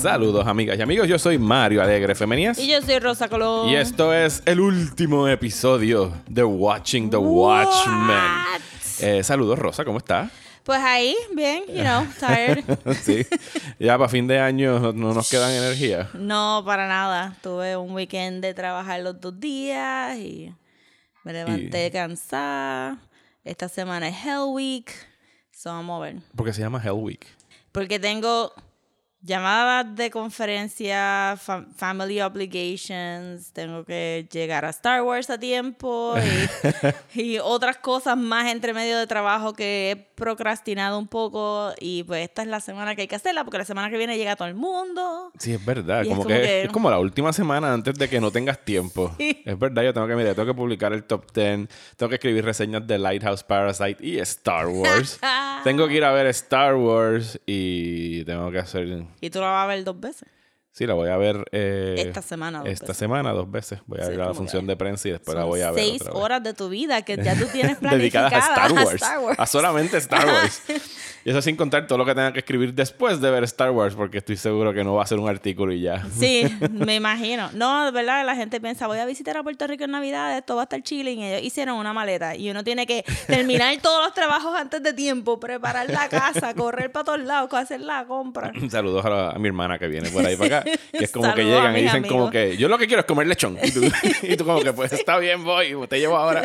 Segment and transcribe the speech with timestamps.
[0.00, 2.58] Saludos amigas y amigos, yo soy Mario Alegre Femenías.
[2.58, 3.68] Y yo soy Rosa Colón.
[3.68, 8.49] Y esto es el último episodio de Watching the Watchmen.
[9.02, 10.30] Eh, saludos Rosa, ¿cómo estás?
[10.62, 12.62] Pues ahí, bien, you know, tired.
[13.02, 13.26] sí,
[13.78, 16.10] ya para fin de año no nos quedan energía.
[16.14, 17.36] No, para nada.
[17.42, 20.54] Tuve un weekend de trabajar los dos días y
[21.24, 22.98] me levanté cansada.
[23.42, 24.92] Esta semana es Hell Week.
[25.50, 26.16] So vamos a ver.
[26.36, 27.26] ¿Por qué se llama Hell Week?
[27.72, 28.52] Porque tengo
[29.22, 31.38] llamadas de conferencia,
[31.76, 36.14] family obligations, tengo que llegar a Star Wars a tiempo
[37.14, 42.22] y, otras cosas más entre medio de trabajo que he procrastinado un poco y pues
[42.22, 44.46] esta es la semana que hay que hacerla porque la semana que viene llega todo
[44.46, 45.32] el mundo.
[45.38, 48.64] Sí, es verdad, como, que, es como la última semana antes de que no tengas
[48.64, 49.14] tiempo.
[49.50, 52.44] Es verdad, yo tengo que mirar, tengo que publicar el top 10, tengo que escribir
[52.44, 55.18] reseñas de Lighthouse Parasite y Star Wars.
[55.64, 59.64] tengo que ir a ver Star Wars y tengo que hacer ¿Y tú la vas
[59.64, 60.28] a ver dos veces?
[60.72, 61.44] Sí, la voy a ver.
[61.52, 62.60] Eh, esta semana.
[62.60, 63.80] Dos esta semana dos veces.
[63.86, 65.84] Voy a ver la función de prensa y después la voy a ver.
[65.84, 68.90] Seis horas de tu vida que ya tú tienes planificadas Dedicadas a Star Wars.
[68.90, 69.38] A, Star Wars.
[69.38, 70.62] a solamente Star Wars.
[71.24, 73.94] Y eso sin contar todo lo que tenga que escribir después de ver Star Wars,
[73.94, 76.06] porque estoy seguro que no va a ser un artículo y ya.
[76.18, 77.50] Sí, me imagino.
[77.52, 80.56] No, de verdad, la gente piensa, voy a visitar a Puerto Rico en Navidad, esto
[80.56, 81.20] va a estar chilling.
[81.20, 84.94] Y ellos hicieron una maleta y uno tiene que terminar todos los trabajos antes de
[84.94, 88.52] tiempo, preparar la casa, correr para todos lados, hacer la compra.
[88.70, 90.59] Saludos a, mi hermana que viene por ahí para acá,
[90.92, 93.26] que es como que llegan y dicen como que yo lo que quiero es comer
[93.26, 93.58] lechón.
[94.22, 96.42] Y tú, como que pues está bien, voy, te llevo ahora.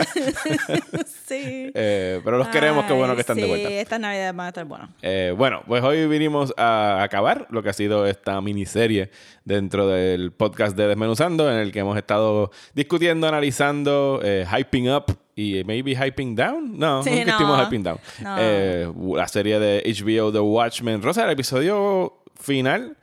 [1.27, 1.71] sí.
[1.73, 3.67] Eh, pero los queremos, qué bueno que están de vuelta.
[3.67, 4.89] Sí, estas navidades van a estar buenas.
[5.01, 9.09] Eh, bueno, pues hoy vinimos a acabar lo que ha sido esta miniserie
[9.43, 15.05] dentro del podcast de Desmenuzando, en el que hemos estado discutiendo, analizando, eh, hyping up
[15.35, 16.77] y maybe hyping down.
[16.77, 17.99] No, nunca estuvimos hyping down.
[18.39, 21.01] Eh, la serie de HBO The Watchmen.
[21.01, 22.97] Rosa, el episodio final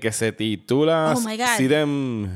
[0.00, 2.28] que se titula oh See Them.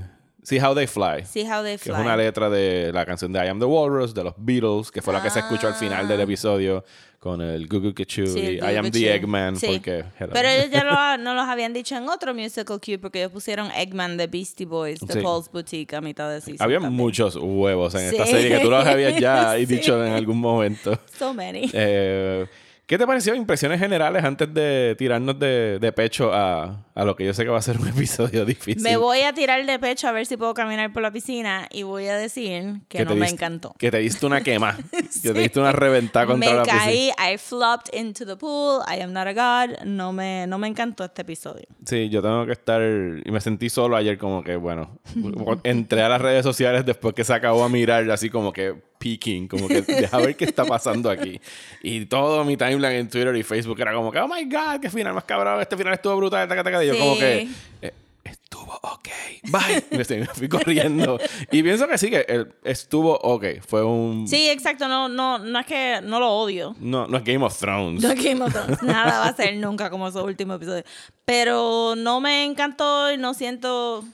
[0.42, 1.24] See How They Fly.
[1.24, 1.94] See How They Fly.
[1.94, 4.90] Que es una letra de la canción de I Am the Walrus de los Beatles,
[4.90, 6.24] que fue la que se escuchó al final del ah.
[6.24, 6.84] episodio
[7.24, 9.54] con el Google Kichu y I Am the Eggman.
[9.58, 13.70] Porque, Pero ellos ya no los habían dicho en otro musical cue porque ellos pusieron
[13.70, 16.62] Eggman de Beastie Boys, de Paul's Boutique a mitad de season.
[16.62, 20.98] Había muchos huevos en esta serie que tú los habías ya dicho en algún momento.
[21.18, 21.70] So many.
[21.72, 22.46] Eh,
[22.86, 23.34] ¿Qué te pareció?
[23.34, 27.48] Impresiones generales antes de tirarnos de, de pecho a, a, lo que yo sé que
[27.48, 28.82] va a ser un episodio difícil.
[28.82, 31.82] Me voy a tirar de pecho a ver si puedo caminar por la piscina y
[31.82, 33.74] voy a decir que, no me encantó.
[33.78, 34.76] Que te diste una quema.
[35.22, 36.84] Que te diste una reventada contra la piscina.
[36.84, 39.84] Me caí, I flopped into the pool, I am not a god.
[39.86, 41.64] No me, no me encantó este episodio.
[41.86, 42.82] Sí, yo tengo que estar...
[42.82, 44.98] Y me sentí solo ayer como que, bueno,
[45.62, 49.48] entré a las redes sociales después que se acabó a mirar así como que peeking,
[49.48, 51.40] como que deja ver qué está pasando aquí.
[51.82, 54.90] Y todo mi timeline en Twitter y Facebook era como que, oh my god, qué
[54.90, 57.48] final más cabrón, este final estuvo brutal, y yo como que,
[57.82, 57.92] eh,
[58.24, 59.08] estuvo ok,
[59.44, 59.84] bye.
[60.18, 61.18] me fui corriendo.
[61.50, 64.26] y pienso que sí, que estuvo ok, fue un...
[64.26, 66.74] Sí, exacto, no, no, no es que no lo odio.
[66.80, 68.02] No, no es Game of Thrones.
[68.02, 70.84] No es Game of Thrones, nada va a ser nunca como esos últimos episodios.
[71.24, 74.04] Pero no me encantó y no siento...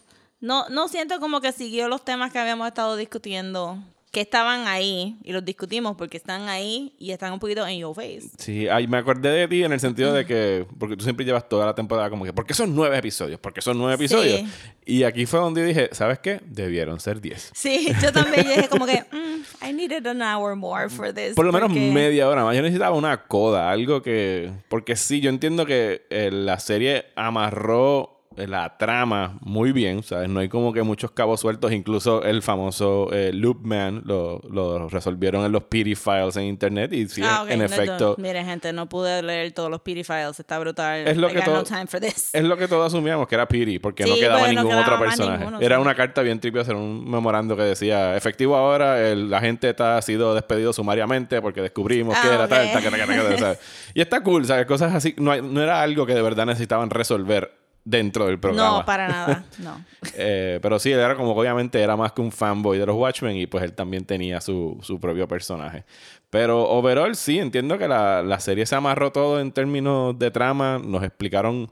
[0.40, 3.78] No, no siento como que siguió los temas que habíamos estado discutiendo
[4.10, 7.94] que estaban ahí y los discutimos porque están ahí y están un poquito en your
[7.94, 8.30] face.
[8.38, 11.48] Sí, ay, me acordé de ti en el sentido de que, porque tú siempre llevas
[11.48, 13.38] toda la temporada como que, ¿por qué son nueve episodios?
[13.38, 14.42] Porque son nueve episodios.
[14.84, 16.40] Y aquí fue donde dije, ¿sabes qué?
[16.44, 17.50] Debieron ser diez.
[17.54, 21.34] Sí, yo también dije como que, mm, I needed an hour more for this.
[21.34, 22.56] Por lo menos media hora más.
[22.56, 28.19] Yo necesitaba una coda, algo que, porque sí, yo entiendo que eh, la serie amarró
[28.36, 30.28] la trama muy bien, ¿sabes?
[30.28, 35.44] No hay como que muchos cabos sueltos, incluso el famoso eh, Loopman lo, lo, resolvieron
[35.44, 38.14] en los PD files en internet y sí, ah, en efecto...
[38.18, 41.08] mire, gente, no pude leer todos los PD files, está brutal.
[41.08, 44.46] Es lo, que todo, es lo que todos asumíamos que era PD, porque no quedaba
[44.46, 45.46] ningún otro personaje.
[45.60, 49.70] era una carta bien tripiosa, era un memorando que decía, efectivo ahora, el, la gente
[49.70, 53.58] está, ha sido despedido sumariamente porque descubrimos que era tal, tal, tal, tal,
[53.92, 54.66] Y está cool, ¿sabes?
[54.66, 58.78] Cosas así, no, no era algo que de verdad necesitaban resolver dentro del programa.
[58.78, 59.84] No, para nada, no.
[60.14, 62.96] Eh, pero sí, él era como que obviamente era más que un fanboy de los
[62.96, 65.84] Watchmen y pues él también tenía su, su propio personaje.
[66.30, 70.78] Pero overall sí, entiendo que la, la, serie se amarró todo en términos de trama,
[70.78, 71.70] nos explicaron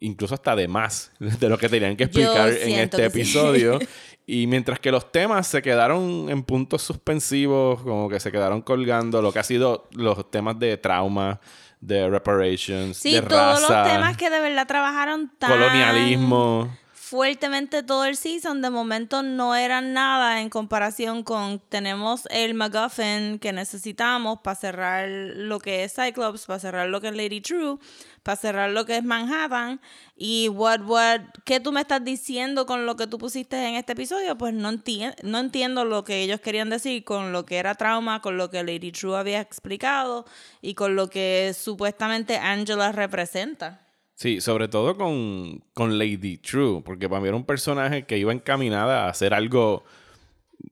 [0.00, 3.78] incluso hasta de más de lo que tenían que explicar en este episodio.
[4.26, 9.22] y mientras que los temas se quedaron en puntos suspensivos, como que se quedaron colgando,
[9.22, 11.40] lo que ha sido los temas de trauma,
[11.86, 16.74] de reparations, Sí, de todos raza, los temas que de verdad trabajaron tan colonialismo.
[17.14, 23.38] Fuertemente todo el season, de momento no eran nada en comparación con tenemos el MacGuffin
[23.38, 27.78] que necesitamos para cerrar lo que es Cyclops, para cerrar lo que es Lady True,
[28.24, 29.80] para cerrar lo que es Manhattan
[30.16, 33.92] y what what ¿qué tú me estás diciendo con lo que tú pusiste en este
[33.92, 34.36] episodio?
[34.36, 38.22] Pues no entiendo no entiendo lo que ellos querían decir con lo que era trauma,
[38.22, 40.26] con lo que Lady True había explicado
[40.60, 43.83] y con lo que supuestamente Angela representa.
[44.14, 48.32] Sí, sobre todo con, con Lady True, porque para mí era un personaje que iba
[48.32, 49.84] encaminada a hacer algo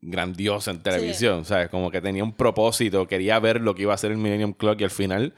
[0.00, 1.68] grandioso en televisión, ¿sabes?
[1.68, 4.80] Como que tenía un propósito, quería ver lo que iba a hacer el Millennium Clock
[4.80, 5.34] y al final,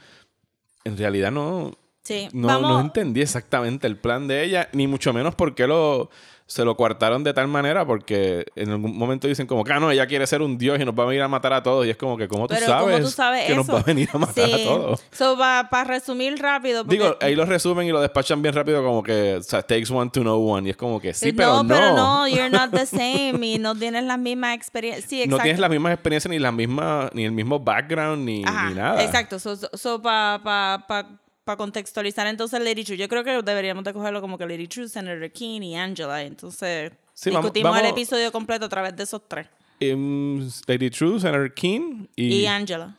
[0.85, 5.35] en realidad no, Sí, no, no entendí exactamente el plan de ella, ni mucho menos
[5.35, 6.11] por qué lo,
[6.47, 10.07] se lo coartaron de tal manera, porque en algún momento dicen como ah, no, ella
[10.07, 11.97] quiere ser un dios y nos va a venir a matar a todos, y es
[11.97, 14.19] como que, ¿cómo tú, Pero sabes, ¿cómo tú sabes que nos va a venir a
[14.19, 15.05] matar a todos?
[15.13, 16.85] So, para resumir rápido.
[16.85, 19.91] porque- Digo, ahí lo resumen y lo despachan bien rápido como que, o sea, takes
[19.93, 20.67] one to know one.
[20.69, 21.63] Y es como que sí, pero no.
[21.63, 25.09] no, pero no, you're not the same y no tienes las mismas experiencias.
[25.09, 25.37] Sí, exacto.
[25.37, 28.75] No tienes las mismas experiencias ni las mismas, ni el mismo background, ni, Ajá, ni
[28.75, 29.03] nada.
[29.03, 29.39] Exacto.
[29.39, 31.07] So, so, so para pa, pa,
[31.45, 34.89] pa contextualizar entonces Lady True, yo creo que deberíamos de cogerlo como que Lady True,
[34.89, 36.23] Senator King y Angela.
[36.23, 39.47] Entonces Sí, vamos- discutimos el episodio completo a través de esos tres.
[39.81, 42.97] Em, Lady True, Senator King y, Y, Angela.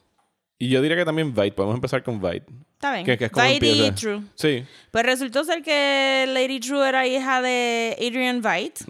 [0.59, 1.51] y yo diría que también Vite.
[1.53, 2.45] Podemos empezar con Vite.
[2.73, 3.05] Está bien.
[3.05, 3.95] Que, que es como Vite y empieza.
[3.95, 4.21] True.
[4.35, 4.63] Sí.
[4.91, 8.85] Pues resultó ser que Lady True era hija de Adrian Vite.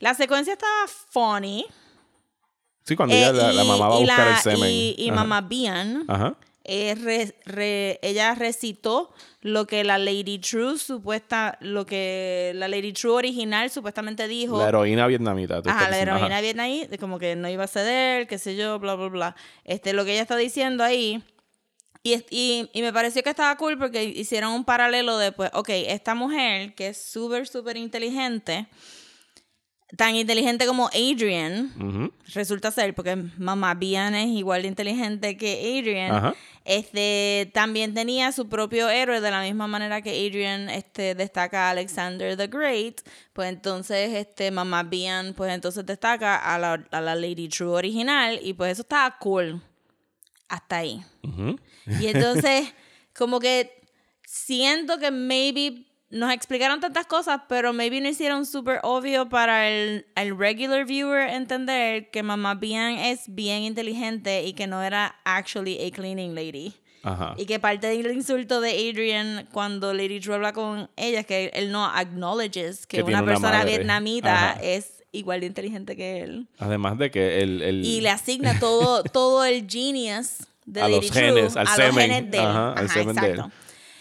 [0.00, 1.64] La secuencia estaba funny.
[2.84, 4.70] Sí, cuando Eh, ella, la, la y- mamá va a y buscar la- el semen.
[4.70, 6.36] Y, y mamá Bian, Ajá.
[6.68, 12.92] Eh, re- re- ella recitó lo que la Lady True supuesta, lo que la Lady
[12.92, 14.58] True original supuestamente dijo.
[14.58, 15.62] La heroína vietnamita.
[15.62, 16.42] tú Ajá, la heroína Ajá.
[16.88, 19.36] de como que no iba a ceder, qué sé yo, bla, bla, bla.
[19.64, 21.22] Este, lo que ella está diciendo ahí.
[22.02, 25.70] Y, y, y me pareció que estaba cool porque hicieron un paralelo de, pues, ok,
[25.70, 28.68] esta mujer que es súper, súper inteligente,
[29.96, 36.12] tan inteligente como Adrian, resulta ser, porque mamá Bian es igual de inteligente que Adrian,
[36.12, 36.34] Ajá.
[36.64, 41.70] este, también tenía su propio héroe de la misma manera que Adrian este, destaca a
[41.70, 43.02] Alexander the Great,
[43.32, 48.40] pues entonces este, mamá Bian pues entonces destaca a la, a la Lady True original
[48.42, 49.62] y pues eso estaba cool
[50.48, 51.02] hasta ahí.
[52.00, 52.72] Y entonces
[53.16, 53.82] como que
[54.26, 60.06] siento que maybe nos explicaron tantas cosas, pero maybe no hicieron súper obvio para el,
[60.14, 65.78] el regular viewer entender que mamá Bian es bien inteligente y que no era actually
[65.84, 66.74] a cleaning lady.
[67.02, 67.34] Ajá.
[67.36, 71.50] Y que parte del insulto de Adrian cuando Lady True habla con ella es que
[71.54, 73.70] él no acknowledges que, Que una una persona madre.
[73.76, 74.60] vietnamita Ajá.
[74.62, 76.48] es igual de inteligente que él.
[76.58, 77.62] Además de que el...
[77.62, 81.66] el- Y le asigna todo, todo el genius de A Lady los True genes, al
[81.68, 81.94] a semen.
[81.94, 82.44] los genes de él.
[82.44, 83.42] Ajá, al semen de él.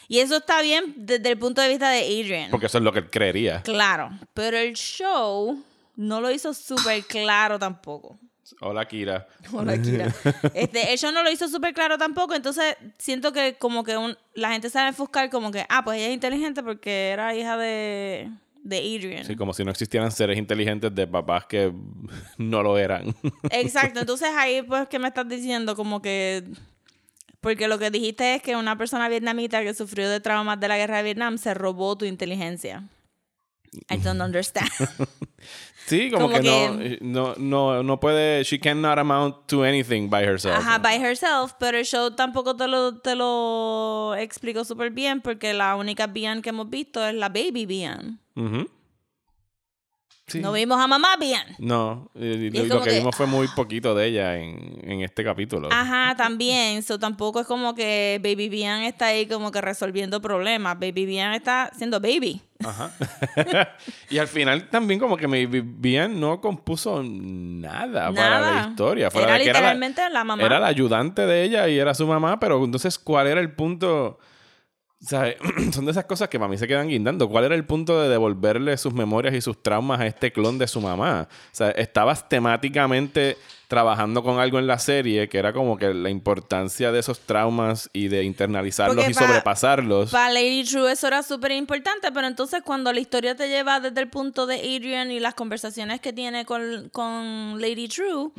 [0.07, 2.51] Y eso está bien desde el punto de vista de Adrian.
[2.51, 3.61] Porque eso es lo que él creería.
[3.63, 5.63] Claro, pero el show
[5.95, 8.19] no lo hizo súper claro tampoco.
[8.61, 9.27] Hola, Kira.
[9.53, 10.13] Hola, Kira.
[10.53, 14.15] Este, el show no lo hizo súper claro tampoco, entonces siento que como que un-
[14.35, 18.29] la gente sabe enfuscar como que, ah, pues ella es inteligente porque era hija de,
[18.61, 19.25] de Adrian.
[19.25, 21.73] Sí, como si no existieran seres inteligentes de papás que
[22.37, 23.15] no lo eran.
[23.49, 26.43] Exacto, entonces ahí pues que me estás diciendo como que
[27.45, 30.77] porque lo que dijiste es que una persona vietnamita que sufrió de traumas de la
[30.77, 32.83] guerra de Vietnam se robó tu inteligencia.
[33.87, 34.67] I don't understand.
[35.85, 38.43] Sí, como, Como que, que- No, no, no, no puede.
[38.43, 40.55] She cannot amount to anything by herself.
[40.57, 45.53] Ajá, by herself, pero el show tampoco te lo, te lo explicó súper bien porque
[45.53, 48.19] la única Bian que hemos visto es la baby Bian.
[48.35, 48.67] Ujú.
[50.27, 50.39] Sí.
[50.39, 51.45] No vimos a mamá Bian.
[51.59, 55.23] No, y- y lo que, que- vimos fue muy poquito de ella en, en este
[55.23, 55.69] capítulo.
[55.71, 56.81] Ajá, también.
[56.81, 60.79] So, tampoco es como que Baby Bian está ahí como que resolviendo problemas.
[60.79, 62.41] Baby Bian está siendo baby.
[62.65, 62.91] Ajá.
[64.09, 69.11] y al final también como que me Bien no compuso nada, para la historia.
[69.11, 70.43] Fuera Era de que era la- literalmente la, mamá.
[70.43, 74.17] Era la ayudante de ella y era su mamá, pero entonces, ¿cuál era el punto?
[75.01, 75.35] ¿Sabes?
[75.73, 77.29] Son de esas cosas que para mí se quedan guindando.
[77.29, 80.67] ¿Cuál era el punto de devolverle sus memorias y sus traumas a este clon de
[80.67, 81.27] su mamá?
[81.29, 83.37] O sea, estabas temáticamente
[83.67, 87.89] trabajando con algo en la serie que era como que la importancia de esos traumas
[87.93, 90.11] y de internalizarlos Porque y pa- sobrepasarlos.
[90.11, 93.99] Para Lady True eso era súper importante, pero entonces cuando la historia te lleva desde
[94.01, 98.31] el punto de Adrian y las conversaciones que tiene con, con Lady True,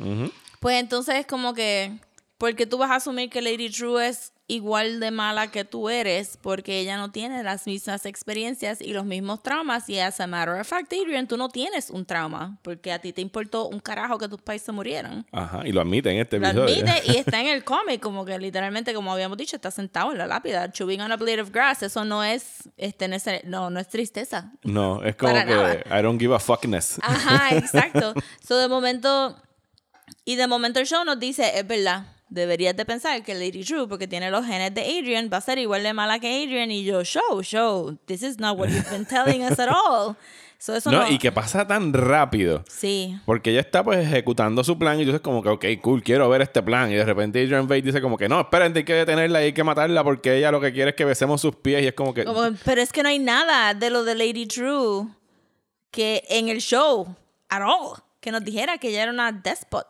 [0.59, 1.99] pues entonces es como que,
[2.37, 6.37] porque tú vas a asumir que Lady True es igual de mala que tú eres
[6.41, 9.89] porque ella no tiene las mismas experiencias y los mismos traumas.
[9.89, 13.11] Y as a matter of fact, Adrian, tú no tienes un trauma porque a ti
[13.11, 15.25] te importó un carajo que tus pais se murieran.
[15.31, 16.75] Ajá, y lo admite en este Lo episodio.
[16.85, 20.17] admite y está en el cómic, como que literalmente, como habíamos dicho, está sentado en
[20.17, 21.83] la lápida, chewing on a blade of grass.
[21.83, 23.09] Eso no es, este,
[23.43, 24.53] no, no es tristeza.
[24.63, 25.99] No, es como Para que nada.
[25.99, 26.99] I don't give a fuckness.
[27.01, 28.13] Ajá, exacto.
[28.47, 29.35] So, de momento,
[30.23, 33.87] y de momento el show nos dice, es verdad, deberías de pensar que Lady True,
[33.87, 36.71] porque tiene los genes de Adrian, va a ser igual de mala que Adrian.
[36.71, 40.15] Y yo, show, show, this is not what you've been telling us at all.
[40.59, 42.63] So, eso no, No, y que pasa tan rápido.
[42.67, 43.15] Sí.
[43.25, 46.27] Porque ella está pues ejecutando su plan y tú dices como que, ok, cool, quiero
[46.29, 46.91] ver este plan.
[46.91, 49.53] Y de repente Adrian Bate dice como que, no, esperen, hay que detenerla y hay
[49.53, 52.11] que matarla porque ella lo que quiere es que besemos sus pies y es como
[52.11, 52.25] que...
[52.25, 55.07] Como- pero es que no hay nada de lo de Lady True
[55.91, 57.07] que en el show,
[57.49, 59.85] at all, que nos dijera que ella era una despot.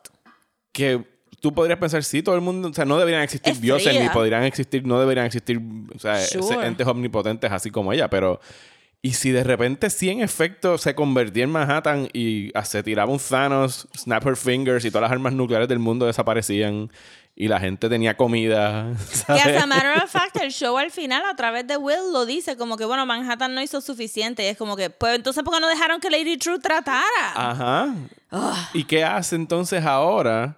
[0.74, 3.90] que tú podrías pensar, sí, todo el mundo, o sea, no deberían existir Es dioses,
[3.90, 4.04] fría.
[4.04, 5.60] ni podrían existir, no deberían existir,
[5.96, 6.66] o sea, Sure.
[6.68, 8.40] entes omnipotentes así como ella, pero...
[9.00, 13.12] Y si de repente sí en efecto se convertía en Manhattan y ah, se tiraba
[13.12, 16.92] un Thanos, Snap Her Fingers y todas las armas nucleares del mundo desaparecían
[17.36, 19.46] y la gente tenía comida, Que ¿sabes?
[19.56, 22.58] as a matter of fact, el show al final, a través de Will, lo dice
[22.58, 24.44] como que, bueno, Manhattan no hizo suficiente.
[24.44, 27.04] Y es como que, pues entonces, ¿por qué no dejaron que Lady True tratara?
[27.36, 27.94] Ajá.
[28.32, 28.70] Ah.
[28.74, 30.58] ¿Y qué hace entonces ahora?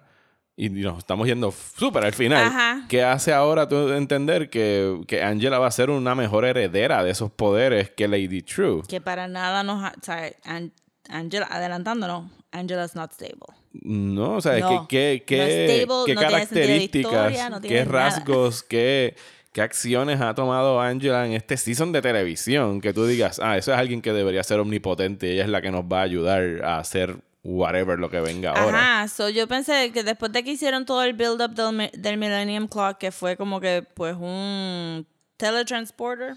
[0.62, 2.44] Y nos estamos yendo súper al final.
[2.46, 2.84] Ajá.
[2.86, 7.10] ¿Qué hace ahora tú entender que, que Angela va a ser una mejor heredera de
[7.12, 8.82] esos poderes que Lady True?
[8.86, 9.82] Que para nada nos...
[9.82, 10.72] ha- O sea, An-
[11.08, 13.46] Angela, adelantándonos, Angela's not stable.
[13.72, 14.86] No, o sea, No.
[14.86, 19.14] ¿qué, qué, No qué, stable, no características, historia, qué rasgos, qué,
[19.54, 22.82] qué acciones ha tomado Angela en este season de televisión?
[22.82, 25.62] Que tú digas, ah, eso es alguien que debería ser omnipotente y ella es la
[25.62, 29.00] que nos va a ayudar a hacer whatever lo que venga ahora.
[29.02, 32.16] Ajá, so yo pensé que después de que hicieron todo el build-up del, mi- del
[32.18, 35.06] Millennium Clock, que fue como que, pues, un
[35.36, 36.36] teletransporter.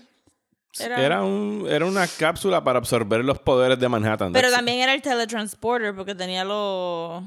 [0.79, 4.33] Era, Era, un, era una cápsula para absorber los poderes de Manhattan.
[4.33, 7.23] pero también era el teletransporter porque tenía los...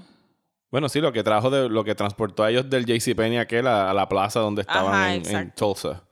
[0.70, 3.88] Bueno, sí, lo que trajo de lo que transportó a ellos del JCPenney aquel a,
[3.88, 5.54] a la plaza donde estaban Ajá, en, en.
[5.54, 6.02] Tulsa.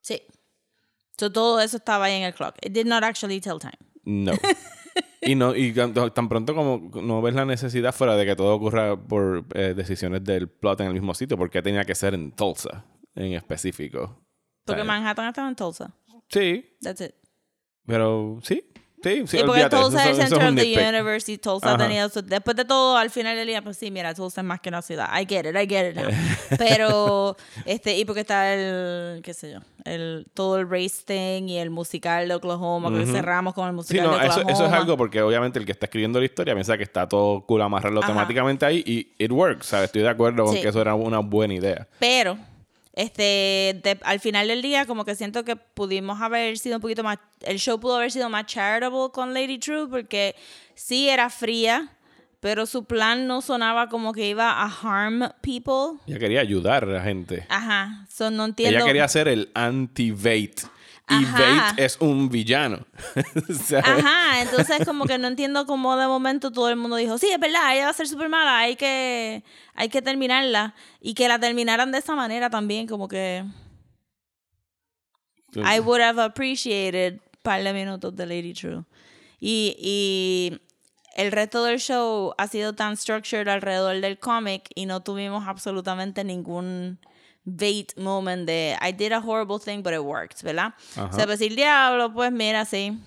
[0.00, 0.22] Sí.
[1.18, 2.56] So todo eso estaba ahí en el clock.
[2.62, 3.76] It did not actually tell time.
[4.04, 4.32] No.
[5.20, 8.96] y no y tan, pronto como no ves la necesidad fuera de que todo ocurra
[8.96, 12.84] por eh, decisiones del plot en el mismo sitio, porque tenía que ser en Tulsa
[13.14, 14.24] en específico.
[14.64, 15.94] Porque O sea, Manhattan estaba en Tulsa.
[16.28, 17.14] Sí, That's it.
[17.86, 18.69] pero sí,
[19.02, 19.36] sí, sí.
[19.38, 20.88] y porque olvídate, Tulsa es el eso- eso center of the nitpick.
[20.88, 21.78] universe y Tulsa Ajá.
[21.78, 22.22] tenía eso.
[22.22, 24.82] Después de todo, al final del día, pues sí, mira, Tulsa es más que una
[24.82, 25.08] ciudad.
[25.20, 26.08] I get it, I get it now.
[26.58, 31.58] Pero, este, y porque está el, qué sé yo, el, todo el race thing y
[31.58, 33.12] el musical de Oklahoma, que Ujú.
[33.12, 34.52] cerramos con el Sí, musical no, de eso, Oklahoma.
[34.52, 37.40] eso es algo porque obviamente el que está escribiendo la historia piensa que está todo
[37.46, 38.08] cool amarrarlo Ajá.
[38.12, 39.86] temáticamente ahí y it works, ¿sabes?
[39.86, 40.62] Estoy de acuerdo con Sí.
[40.62, 41.88] que eso era una buena idea.
[41.98, 42.36] Pero,
[42.94, 47.02] este, de- al final del día, como que siento que pudimos haber sido un poquito
[47.02, 50.34] más, el show pudo haber sido más charitable con Lady True, porque
[50.74, 51.96] sí era fría,
[52.40, 56.00] pero su plan no sonaba como que iba a harm people.
[56.06, 57.46] Ella quería ayudar a la gente.
[57.48, 58.78] Ajá, so no entiendo.
[58.78, 60.62] Ella quería ser el anti-Vate.
[61.10, 61.70] Y Ajá.
[61.70, 62.86] Vate es un villano.
[63.82, 67.40] Ajá, entonces como que no entiendo cómo de momento todo el mundo dijo, sí, es
[67.40, 69.42] verdad, ella va a ser súper mala, hay que,
[69.74, 70.74] hay que terminarla.
[71.00, 73.44] Y que la terminaran de esa manera también, como que...
[75.56, 78.84] I would have appreciated un par de minutos de Lady True.
[79.40, 80.60] Y, y
[81.16, 86.22] el resto del show ha sido tan structured alrededor del cómic y no tuvimos absolutamente
[86.22, 87.00] ningún
[87.56, 90.74] bait moment de I did a horrible thing, but it worked, ¿verdad?
[90.96, 91.10] Ajá.
[91.10, 92.98] O sea, pues el diablo, pues mira, sí.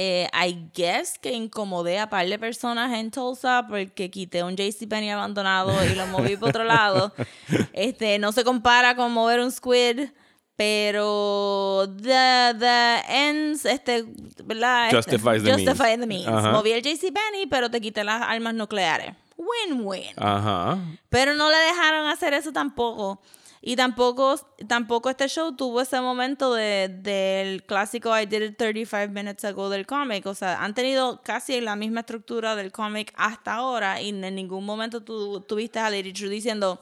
[0.00, 5.10] Eh, I guess que incomodé a par de personas en Tulsa porque quité un JCPenney
[5.10, 7.12] abandonado y lo moví por otro lado.
[7.72, 10.10] Este, no se compara con mover un squid,
[10.54, 14.04] pero the, the ends, este,
[14.44, 14.86] ¿verdad?
[14.86, 15.68] Este, Justifies the means.
[15.68, 16.28] justify the means.
[16.28, 16.52] Ajá.
[16.52, 19.14] Moví el JCPenney, pero te quité las armas nucleares.
[19.36, 20.14] Win-win.
[20.16, 20.78] Ajá.
[21.08, 23.20] Pero no le dejaron hacer eso tampoco.
[23.60, 24.38] Y tampoco,
[24.68, 29.68] tampoco este show tuvo ese momento de, del clásico I did it 35 minutes ago
[29.68, 30.24] del cómic.
[30.26, 34.64] O sea, han tenido casi la misma estructura del cómic hasta ahora y en ningún
[34.64, 36.80] momento tú tuviste a Lady True diciendo,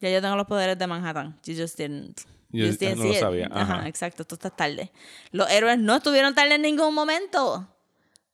[0.00, 1.36] ya yo tengo los poderes de Manhattan.
[1.44, 2.20] You just didn't.
[2.50, 3.20] You just didn't no lo see it".
[3.20, 3.88] sabía, Ajá, ajá.
[3.88, 4.24] exacto.
[4.24, 4.92] Tú estás tarde.
[5.32, 7.66] Los héroes no estuvieron tarde en ningún momento.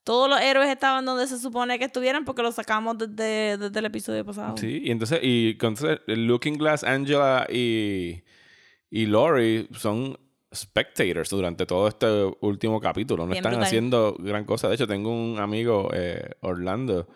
[0.03, 3.85] Todos los héroes estaban donde se supone que estuvieran porque los sacamos desde, desde el
[3.85, 4.57] episodio pasado.
[4.57, 8.23] Sí, y entonces, y entonces Looking Glass, Angela y,
[8.89, 10.17] y Lori son
[10.53, 12.07] spectators durante todo este
[12.41, 13.23] último capítulo.
[13.23, 13.67] No Bien están brutal.
[13.67, 14.67] haciendo gran cosa.
[14.67, 17.07] De hecho, tengo un amigo, eh, Orlando,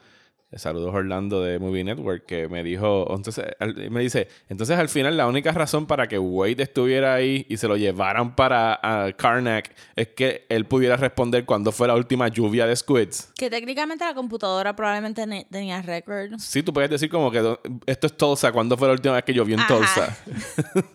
[0.55, 3.45] Saludos Orlando de Movie Network, que me dijo, entonces,
[3.89, 7.67] me dice, entonces al final la única razón para que Wade estuviera ahí y se
[7.67, 12.75] lo llevaran para Karnak es que él pudiera responder cuándo fue la última lluvia de
[12.75, 13.31] squids.
[13.35, 16.37] Que técnicamente la computadora probablemente tenía récord.
[16.39, 19.33] Sí, tú puedes decir como que esto es Tulsa, ¿cuándo fue la última vez que
[19.33, 20.17] llovió en Tulsa?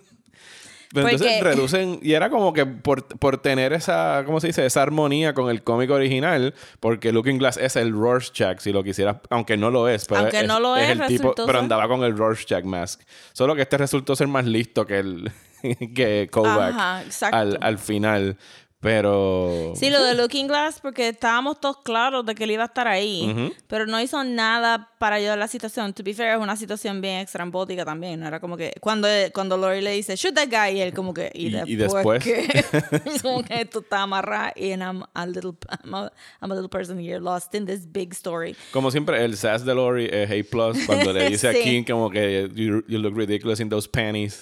[0.92, 4.66] Pero entonces reducen, y era como que por, tener esa, ¿cómo se dice?
[4.66, 9.16] Esa armonía con el cómic original, porque Looking Glass es el Rorschach, si lo quisieras,
[9.30, 12.16] aunque no lo es, pero aunque no lo es, el tipo, pero andaba con el
[12.16, 13.02] Rorschach mask.
[13.32, 15.32] Solo que este resultó ser más listo que el
[15.94, 18.36] que Kovac al, al final.
[18.80, 19.74] Pero.
[19.76, 22.88] Sí, lo de Looking Glass, porque estábamos todos claros de que él iba a estar
[22.88, 23.52] ahí.
[23.66, 25.92] Pero no hizo nada para ayudar a la situación.
[25.92, 28.20] To be fair, es una situación bien extrambótica también.
[28.20, 28.72] No era como que.
[28.80, 31.30] Cuando, cuando Lori le dice, shoot that guy, y él como que.
[31.34, 32.24] Y, después.
[33.22, 34.52] como que esto está amarrado.
[34.56, 35.52] Y I'm a little.
[35.84, 38.56] I'm a, I'm a, little person here lost in this big story.
[38.72, 40.50] Como siempre, el sass de Lori es A.
[40.86, 42.48] Cuando le dice a King, como que.
[42.54, 44.40] You, look ridiculous in those panties.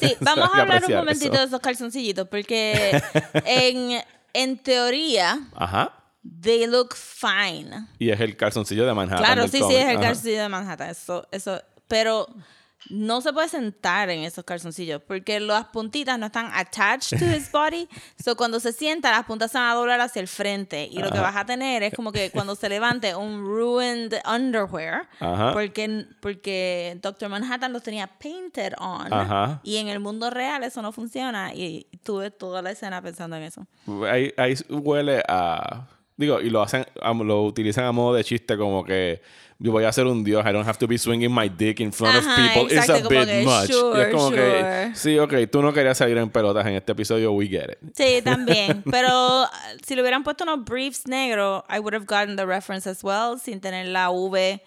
[0.00, 2.26] Sí, vamos a hablar un momentito de esos calzoncillitos.
[2.26, 3.02] Porque.
[4.32, 5.92] En, teoría, Ajá.
[6.42, 7.86] they look fine.
[7.98, 9.24] Y es el calzoncillo de Manhattan.
[9.24, 10.90] Claro, sí, sí, es el calzoncillo de Manhattan.
[10.90, 12.26] Eso, eso, pero
[12.90, 17.50] no se puede sentar en esos calzoncillos porque las puntitas no están attached to his
[17.50, 17.88] body.
[18.22, 20.88] so cuando se sienta, las puntas se van a doblar hacia el frente.
[20.90, 25.08] Y lo que vas a tener es como que cuando se levante un ruined underwear.
[25.52, 27.28] Porque, porque Dr.
[27.28, 29.60] Manhattan los tenía painted on.
[29.62, 31.54] Y en el mundo real eso no funciona.
[31.54, 33.66] Y tuve toda la escena pensando en eso.
[34.08, 35.88] Ahí, ahí huele a.
[36.16, 39.20] Digo, y lo hacen, lo utilizan a modo de chiste como que
[39.58, 40.44] yo voy a ser un dios.
[40.44, 42.70] I don't have to be swinging my dick in front of people.
[42.70, 43.70] It's a bit much.
[43.70, 47.46] es como que, sí, ok, tú no querías salir en pelotas en este episodio, we
[47.46, 47.78] get it.
[47.94, 48.82] Sí, también.
[48.90, 49.46] Pero
[49.86, 53.38] si le hubieran puesto unos briefs negros, I would have gotten the reference as well,
[53.38, 54.60] sin tener la V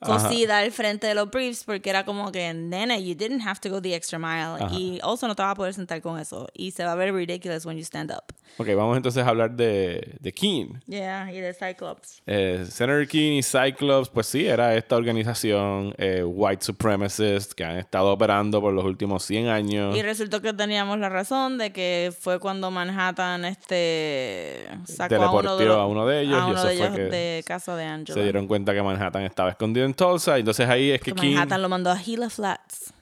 [0.00, 3.68] cosida al frente de los briefs porque era como que, nena, you didn't have to
[3.70, 4.58] go the extra mile.
[4.72, 6.48] Y also no te vas a poder sentar con eso.
[6.54, 8.34] Y se va a ver ridiculous when you stand up.
[8.58, 10.82] Ok, vamos entonces a hablar de, de Keen.
[10.86, 12.22] Yeah, y de Cyclops.
[12.26, 17.76] Eh, Senator Keen y Cyclops, pues sí, era esta organización eh, white supremacist que han
[17.76, 19.96] estado operando por los últimos 100 años.
[19.96, 25.56] Y resultó que teníamos la razón de que fue cuando Manhattan este sacó a uno
[25.56, 26.38] de, a uno de ellos.
[26.38, 28.14] A uno de ellos de casa de Angela.
[28.14, 30.38] Se dieron cuenta que Manhattan estaba escondido en Tulsa.
[30.38, 32.92] Y entonces ahí es que, Manhattan lo mandó a Gila Flats.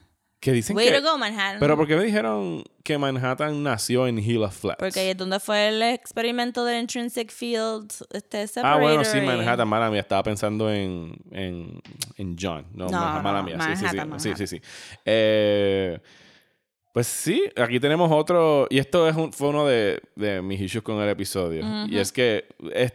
[0.41, 1.59] Que dicen Way que, to go, Manhattan.
[1.59, 4.79] Pero ¿por qué me dijeron que Manhattan nació en Gila Flats?
[4.79, 9.67] Porque ahí es donde fue el experimento del Intrinsic Field este, Ah, bueno, sí, Manhattan,
[9.67, 10.01] mala mía.
[10.01, 11.81] Estaba pensando en, en,
[12.17, 12.67] en John.
[12.73, 13.59] No, no mala mía.
[13.61, 13.99] sí, sí, sí.
[14.19, 14.63] sí, sí, sí.
[15.05, 15.99] Eh,
[16.99, 20.83] pues sí, aquí tenemos otro, y esto es un, fue uno de, de, mis issues
[20.83, 21.65] con el episodio.
[21.89, 22.47] Y es que,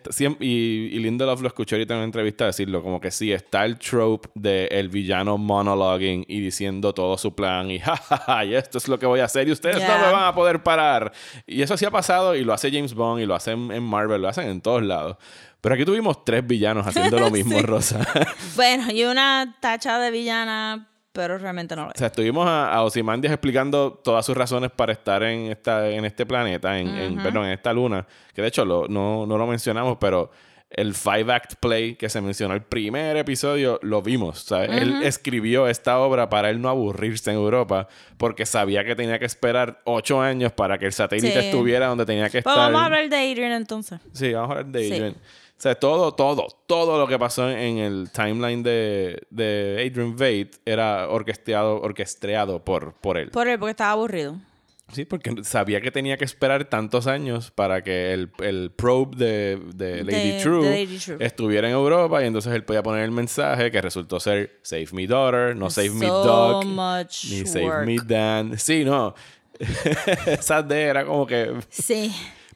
[0.09, 3.63] siempre, y, y Lindelof lo escuché ahorita en una entrevista decirlo, como que sí, está
[3.63, 8.77] el trope de el villano monologuing y diciendo todo su plan y jajaja, y esto
[8.77, 11.13] es lo que voy a hacer y ustedes no me van a poder parar.
[11.47, 14.21] Y eso sí ha pasado y lo hace James Bond y lo hacen en Marvel,
[14.21, 15.15] lo hacen en todos lados.
[15.61, 18.05] Pero aquí tuvimos tres villanos haciendo lo mismo, Rosa.
[18.57, 21.95] bueno, y una tacha de villana pero realmente no lo es.
[21.95, 26.03] O sea, estuvimos a, a Osimandias explicando todas sus razones para estar en esta en
[26.05, 29.47] este planeta, en, en perdón, en esta luna, que de hecho lo, no, no lo
[29.47, 30.31] mencionamos, pero
[30.75, 34.51] el Five Act Play que se mencionó el primer episodio, lo vimos.
[34.51, 39.25] Él escribió esta obra para él no aburrirse en Europa porque sabía que tenía que
[39.25, 42.71] esperar ocho años para que el satélite estuviera donde tenía que pues estar.
[42.71, 43.99] Vamos a hablar de Adrian entonces.
[44.11, 45.13] Sí, vamos a hablar de Adrian.
[45.13, 50.51] O sea, todo, todo, todo lo que pasó en el timeline de, de Adrian Vade
[50.65, 53.29] era orquesteado, orquestreado por, por él.
[53.29, 54.37] Por él, porque estaba aburrido.
[54.93, 59.59] Sí, porque sabía que tenía que esperar tantos años para que el, el probe de,
[59.75, 60.87] de, Lady, True
[61.19, 65.07] estuviera en Europa y entonces él podía poner el mensaje que resultó ser Save Me
[65.07, 68.57] Daughter, no Save Me Dog, ni Save Me Dan.
[68.57, 69.15] Sí, no.
[70.25, 71.53] Esa D era como que...
[71.69, 72.13] Sí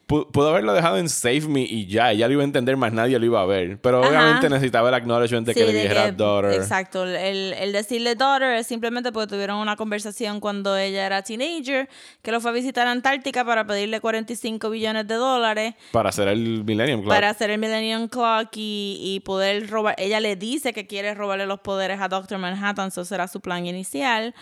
[0.08, 3.18] pudo haberlo dejado en Save Me y ya, ya lo iba a entender, más nadie
[3.18, 3.78] lo iba a ver.
[3.78, 6.52] Pero obviamente necesitaba el acknowledgement de que le dijera daughter.
[6.52, 11.90] Exacto, el, el, decirle daughter es simplemente porque tuvieron una conversación cuando ella era teenager,
[12.22, 15.74] que lo fue a visitar a Antártica para pedirle 45 billones de dólares.
[15.92, 17.12] Para hacer el Millennium Clock.
[17.12, 19.94] Para hacer el Millennium Clock y, y poder robar.
[19.98, 23.66] Ella le dice que quiere robarle los poderes a Doctor Manhattan, eso será su plan
[23.66, 24.34] inicial.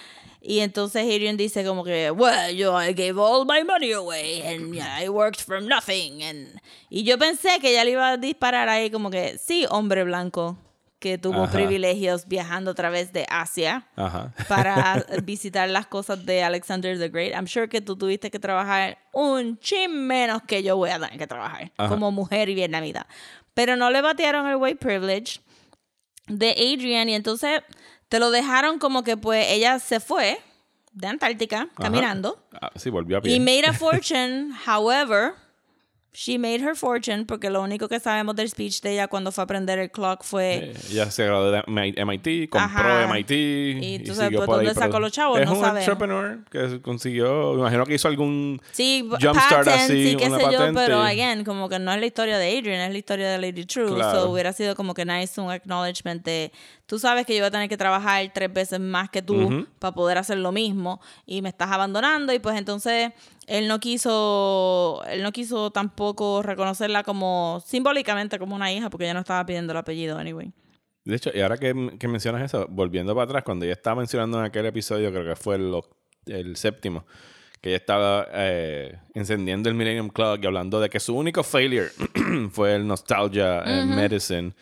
[0.48, 4.72] Y entonces Adrian dice como que, well, yo I gave all my money away and
[4.72, 6.22] yeah, I worked from nothing.
[6.22, 6.60] And...
[6.88, 10.56] Y yo pensé que ella le iba a disparar ahí como que, sí, hombre blanco
[11.00, 13.88] que tuvo privilegios viajando a través de Asia
[14.48, 17.32] para visitar las cosas de Alexander the Great.
[17.32, 21.18] I'm sure que tú tuviste que trabajar un chin menos que yo voy a tener
[21.18, 23.08] que trabajar como mujer y vietnamita.
[23.52, 25.40] Pero no le batearon el white privilege
[26.28, 27.62] de Adrian y entonces
[28.08, 30.38] te lo dejaron como que pues ella se fue
[30.92, 33.34] de Antártica caminando Ah, sí, volvió a pie.
[33.34, 34.50] y made a fortune.
[34.66, 35.32] However,
[36.14, 39.42] she made her fortune porque lo único que sabemos del speech de ella cuando fue
[39.42, 43.06] a aprender el clock fue Eh, Ella se graduó de MIT, compró Ajá.
[43.12, 43.30] MIT.
[43.30, 45.38] Y tú sabes, pues, ¿dónde sacó los chavos?
[45.38, 45.80] Es No un sabemos.
[45.80, 50.44] entrepreneur que consiguió, me imagino que hizo algún Sí, jumpstart así, y qué una sé
[50.44, 50.80] yo, patente.
[50.80, 53.66] pero again, como que no es la historia de Adrian, es la historia de Lady
[53.66, 53.94] True.
[53.96, 54.22] Claro.
[54.22, 56.50] So hubiera sido como que nice un acknowledgement de
[56.86, 59.92] tú sabes que yo voy a tener que trabajar tres veces más que tú para
[59.92, 63.12] poder hacer lo mismo y me estás abandonando y pues entonces
[63.46, 69.14] él no quiso él no quiso tampoco reconocerla como simbólicamente como una hija porque ella
[69.14, 70.52] no estaba pidiendo el apellido anyway.
[71.04, 74.40] De hecho, y ahora que, que mencionas eso, volviendo para atrás, cuando ella estaba mencionando
[74.40, 75.72] en aquel episodio, creo que fue el,
[76.26, 77.06] el séptimo,
[77.60, 81.90] que ella estaba eh, encendiendo el Millennium Clock y hablando de que su único failure
[82.50, 84.52] fue el Nostalgia eh, Medicine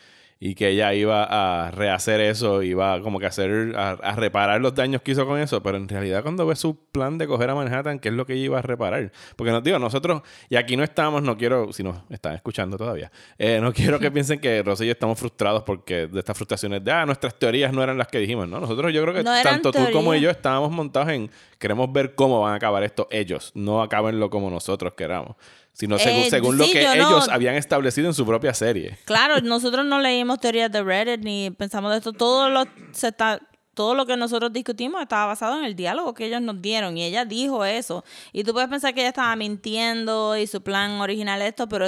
[0.45, 4.75] y que ella iba a rehacer eso, iba como que hacer, a, a reparar los
[4.75, 7.55] daños que hizo con eso, pero en realidad cuando ve su plan de coger a
[7.55, 9.11] Manhattan, ¿qué es lo que ella iba a reparar?
[9.35, 13.11] Porque nos digo, nosotros, y aquí no estamos, no quiero, si nos están escuchando todavía,
[13.39, 16.83] eh, no quiero que piensen que Rosy y yo estamos frustrados porque de estas frustraciones
[16.83, 18.59] de, ah, nuestras teorías no eran las que dijimos, ¿no?
[18.59, 22.41] Nosotros yo creo que No tanto tú como yo estábamos montados en, queremos ver cómo
[22.41, 25.37] van a acabar esto ellos, no acabenlo como nosotros queramos,
[25.77, 28.97] sino segu- Eh, según lo que no- ellos habían establecido en su propia serie.
[29.05, 32.13] Claro, nosotros no leímos teorías de Reddit ni pensamos de esto.
[32.13, 33.41] Todo lo, se está,
[33.73, 37.03] todo lo que nosotros discutimos estaba basado en el diálogo que ellos nos dieron y
[37.03, 38.05] ella dijo eso.
[38.31, 41.87] Y tú puedes pensar que ella estaba mintiendo y su plan original es esto, pero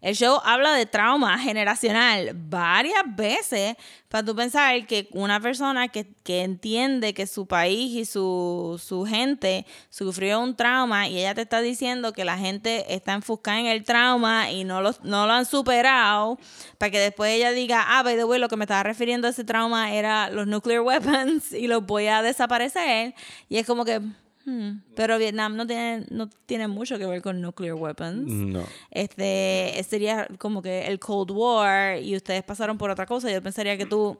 [0.00, 3.76] el show habla de trauma generacional varias veces
[4.08, 9.04] para tú pensar que una persona que, que entiende que su país y su, su
[9.06, 13.66] gente sufrió un trauma y ella te está diciendo que la gente está enfocada en
[13.66, 16.38] el trauma y no lo, no lo han superado,
[16.78, 19.30] para que después ella diga, ah, by the way, lo que me estaba refiriendo a
[19.30, 23.14] ese trauma era los nuclear weapons y los voy a desaparecer.
[23.48, 24.00] Y es como que...
[24.44, 28.64] hmm, Pero Vietnam no tiene, no tiene mucho que ver con nuclear weapons No.
[28.90, 33.76] este sería como que el Cold War y ustedes pasaron por otra cosa, yo pensaría
[33.76, 34.18] que tú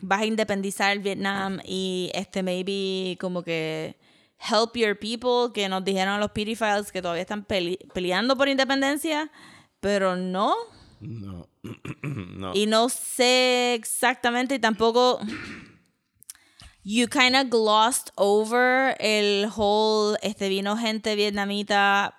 [0.00, 3.96] vas a independizar Vietnam y este maybe como que
[4.50, 9.30] help your people que nos dijeron los pedophiles que todavía están pele- peleando por independencia,
[9.80, 10.54] pero no
[11.00, 11.48] No.
[12.02, 12.54] no.
[12.54, 15.18] y no sé exactamente y tampoco
[16.90, 22.14] you kind of glossed over el whole este vino gente vietnamita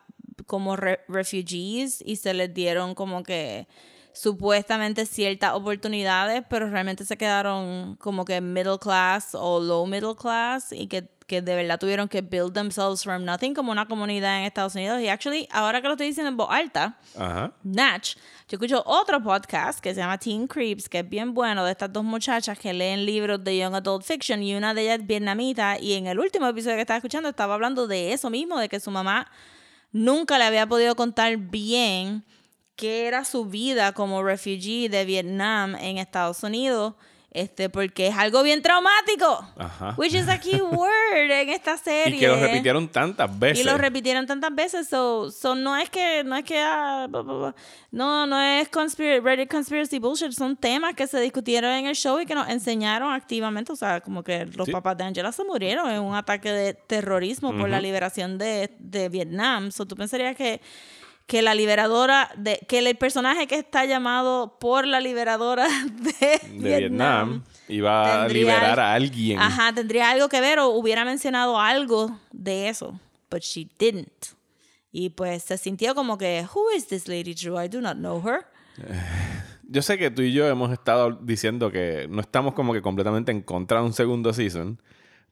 [0.46, 3.68] como re- refugees y se les dieron como que
[4.14, 10.72] supuestamente ciertas oportunidades, pero realmente se quedaron como que middle class o low middle class
[10.72, 14.46] y que, que de verdad tuvieron que build themselves from nothing como una comunidad en
[14.46, 15.02] Estados Unidos.
[15.02, 17.54] Y actually, ahora que lo estoy diciendo en voz alta, Ajá.
[17.64, 18.18] Natch,
[18.50, 21.94] yo escucho otro podcast que se llama Teen Creeps, que es bien bueno, de estas
[21.94, 25.78] dos muchachas que leen libros de Young Adult Fiction y una de ellas es vietnamita
[25.80, 28.80] y en el último episodio que estaba escuchando estaba hablando de eso mismo, de que
[28.80, 29.30] su mamá
[29.92, 32.26] nunca le había podido contar bien
[32.76, 36.96] qué era su vida como refugee de Vietnam en Estados Unidos.
[37.32, 39.48] Este, porque es algo bien traumático.
[39.56, 39.94] Ajá.
[39.98, 42.16] Which is a key word en esta serie.
[42.18, 43.60] Y que lo repitieron tantas veces.
[43.60, 47.22] Y lo repitieron tantas veces, so, so no es que, no es que, ah, blah,
[47.22, 47.56] blah, blah.
[47.92, 52.20] no, no es conspiracy, Reddit conspiracy bullshit, son temas que se discutieron en el show
[52.20, 54.72] y que nos enseñaron activamente, o sea, como que los Sí.
[54.72, 59.08] papás de Angela se murieron en un ataque de terrorismo por la liberación de, de
[59.08, 60.62] Vietnam, so tú pensarías que
[61.30, 65.68] que la liberadora de que el personaje que está llamado por la liberadora
[66.20, 69.40] de, de Vietnam iba a liberar a alguien.
[69.40, 73.00] Ajá, tendría algo que ver o hubiera mencionado algo de eso.
[73.30, 74.34] But she didn't.
[74.92, 77.64] Y pues se sintió como que, Who is this lady Drew?
[77.64, 78.48] I do not know her.
[79.68, 83.32] Yo sé que tú y yo hemos estado diciendo que no estamos como que completamente
[83.32, 84.82] en contra de un segundo season,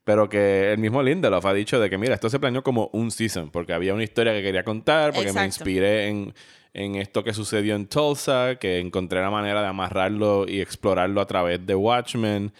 [0.08, 3.10] pero que el mismo Lindelof ha dicho de que, mira, esto se planeó como un
[3.10, 6.32] season, porque había una historia que quería contar, porque me inspiré en,
[6.72, 11.26] en esto que sucedió en Tulsa, que encontré la manera de amarrarlo y explorarlo a
[11.26, 12.54] través de Watchmen.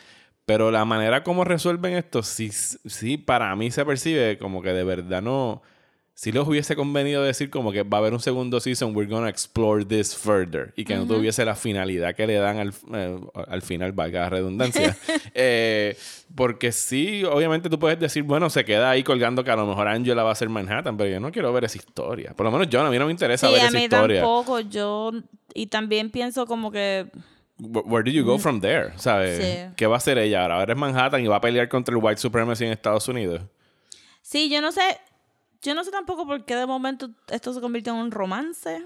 [0.44, 4.84] Pero la manera como resuelven esto, sí, sí, para mí se percibe como que de
[4.84, 5.62] verdad no.
[6.20, 9.28] Si les hubiese convenido decir como que va a haber un segundo season, we're gonna
[9.28, 10.72] explore this further.
[10.74, 14.28] Y que no tuviese la finalidad que le dan al, eh, al final, valga la
[14.31, 14.96] redundancia.
[15.40, 15.96] Eh,
[16.35, 19.87] porque sí, obviamente tú puedes decir, bueno, se queda ahí colgando que a lo mejor
[19.87, 22.35] Angela va a ser Manhattan, pero yo no quiero ver esa historia.
[22.35, 24.20] Por lo menos yo, a mí no me interesa Sí, ver a esa mí historia.
[24.22, 24.59] tampoco.
[24.59, 25.12] Yo,
[25.54, 27.07] y también pienso como que,
[27.61, 28.90] Wh- Where do you go from there?
[28.96, 29.38] ¿Sabes?
[29.38, 29.72] Sí.
[29.76, 30.59] ¿Qué va a hacer ella ahora?
[30.59, 33.42] Ahora es Manhattan y va a pelear contra el white supremacy en Estados Unidos.
[34.20, 34.83] sí, yo no sé,
[35.62, 38.83] yo no sé tampoco por qué de momento esto se convirtió en un romance.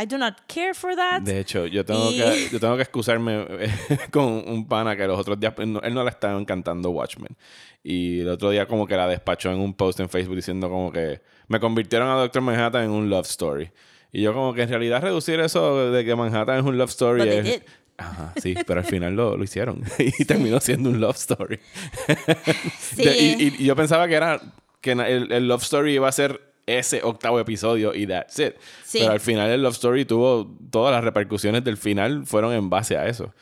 [0.00, 1.20] I do not care for that.
[1.22, 3.70] De hecho, yo tengo, Y- que, yo tengo que excusarme eh,
[4.10, 7.36] con un pana que los otros días, él no, él no le estaba encantando Watchmen.
[7.82, 10.92] Y el otro día como que la despachó en un post en Facebook diciendo como
[10.92, 13.70] que me convirtieron a Doctor Manhattan en un love story.
[14.12, 17.28] Y yo como que en realidad reducir eso de que Manhattan es un love story
[17.28, 17.62] es...
[17.98, 19.82] Ajá, sí, pero al final lo, lo hicieron.
[19.98, 21.58] y terminó siendo un love story.
[22.78, 23.04] Sí.
[23.04, 24.40] De- y, y- y yo pensaba que era
[24.82, 28.54] que el, el love story iba a ser ese octavo episodio y that's it.
[28.84, 28.98] Sí.
[29.00, 32.96] Pero al final el love story tuvo todas las repercusiones del final fueron en base
[32.96, 33.34] a eso.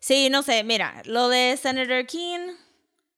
[0.00, 2.52] Sí, no sé, mira, lo de Senator King,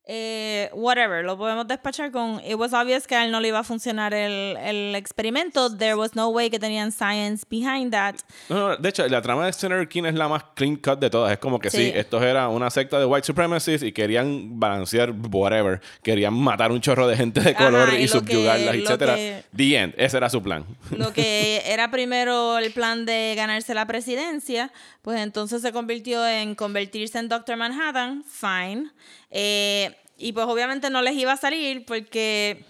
[0.08, 2.40] eh, whatever, lo podemos despachar con.
[2.44, 5.76] It was obvious que a él no le iba a funcionar el, el experimento.
[5.76, 8.14] There was no way que tenían science behind that.
[8.48, 11.10] No, no, de hecho, la trama de Senator King es la más clean cut de
[11.10, 11.32] todas.
[11.32, 11.92] Es como que sí, Sí.
[11.94, 15.80] estos era una secta de white supremacists y querían balancear whatever.
[16.04, 19.14] Querían matar un chorro de gente de Ajá, color y y que- subyugarlas, etcétera.
[19.16, 19.94] que- The end.
[19.96, 20.64] Ese era su plan.
[20.96, 24.70] Lo que era primero el plan de ganarse la presidencia,
[25.02, 28.90] pues entonces se convirtió en convertirse en Doctor Manhattan, fine.
[29.30, 32.64] Eh, y pues obviamente no les iba a salir porque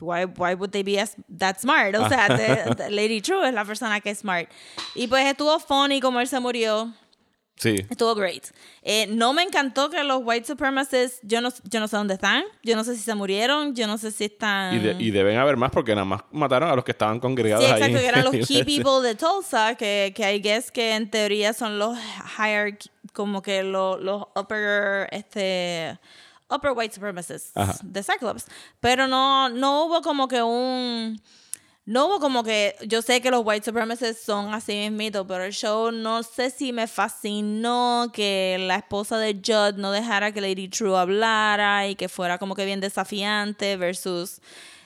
[0.00, 1.94] why, why would they be as- that smart?
[1.96, 4.48] O sea, the- the Lady True es la persona que es smart.
[4.94, 6.94] Y pues estuvo funny como él se murió.
[7.60, 7.74] Sí.
[7.90, 8.46] Estuvo great.
[8.82, 12.42] Eh, no me encantó que los white supremacists, yo no, yo no sé dónde están,
[12.62, 14.76] yo no sé si se murieron, yo no sé si están...
[14.76, 17.62] Y, de- y deben haber más porque nada más mataron a los que estaban congregados
[17.66, 17.76] Sí, ahí.
[17.78, 21.52] exacto, que eran los key people de Tulsa, que, que I guess que en teoría
[21.52, 21.98] son los
[22.38, 22.78] higher,
[23.12, 25.98] como que los, los upper, este,
[26.48, 27.74] upper white supremacists Ajá.
[27.82, 28.46] de Cyclops.
[28.80, 31.20] Pero no, no hubo como que un...
[31.86, 35.52] No hubo como que, yo sé que los white supremacists son así mismitos, pero el
[35.52, 40.68] show no sé si me fascinó que la esposa de Judd no dejara que Lady
[40.68, 44.40] True hablara y que fuera como que bien desafiante versus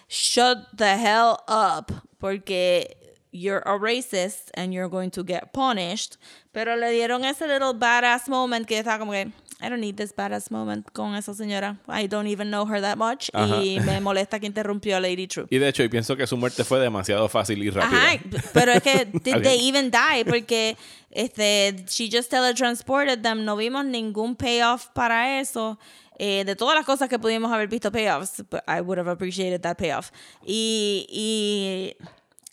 [0.08, 2.96] shut the hell up porque
[3.32, 6.16] you're a racist and you're going to get punished.
[6.54, 9.28] Pero le dieron ese little badass moment que estaba como que,
[9.60, 11.78] I don't need this badass moment con esa señora.
[11.88, 13.28] I don't even know her that much.
[13.32, 13.60] Ajá.
[13.60, 15.46] Y me molesta que interrumpió a Lady True.
[15.50, 18.12] Y de hecho, y pienso que su muerte fue demasiado fácil y rápida.
[18.12, 18.20] Ajá,
[18.52, 20.24] pero es que did they even die?
[20.24, 20.76] Porque
[21.10, 23.44] este, she just teletransported them.
[23.44, 25.76] No vimos ningún payoff para eso.
[26.18, 29.62] Eh, de todas las cosas que pudimos haber visto payoffs, but I would have appreciated
[29.62, 30.12] that payoff.
[30.46, 31.96] Y, y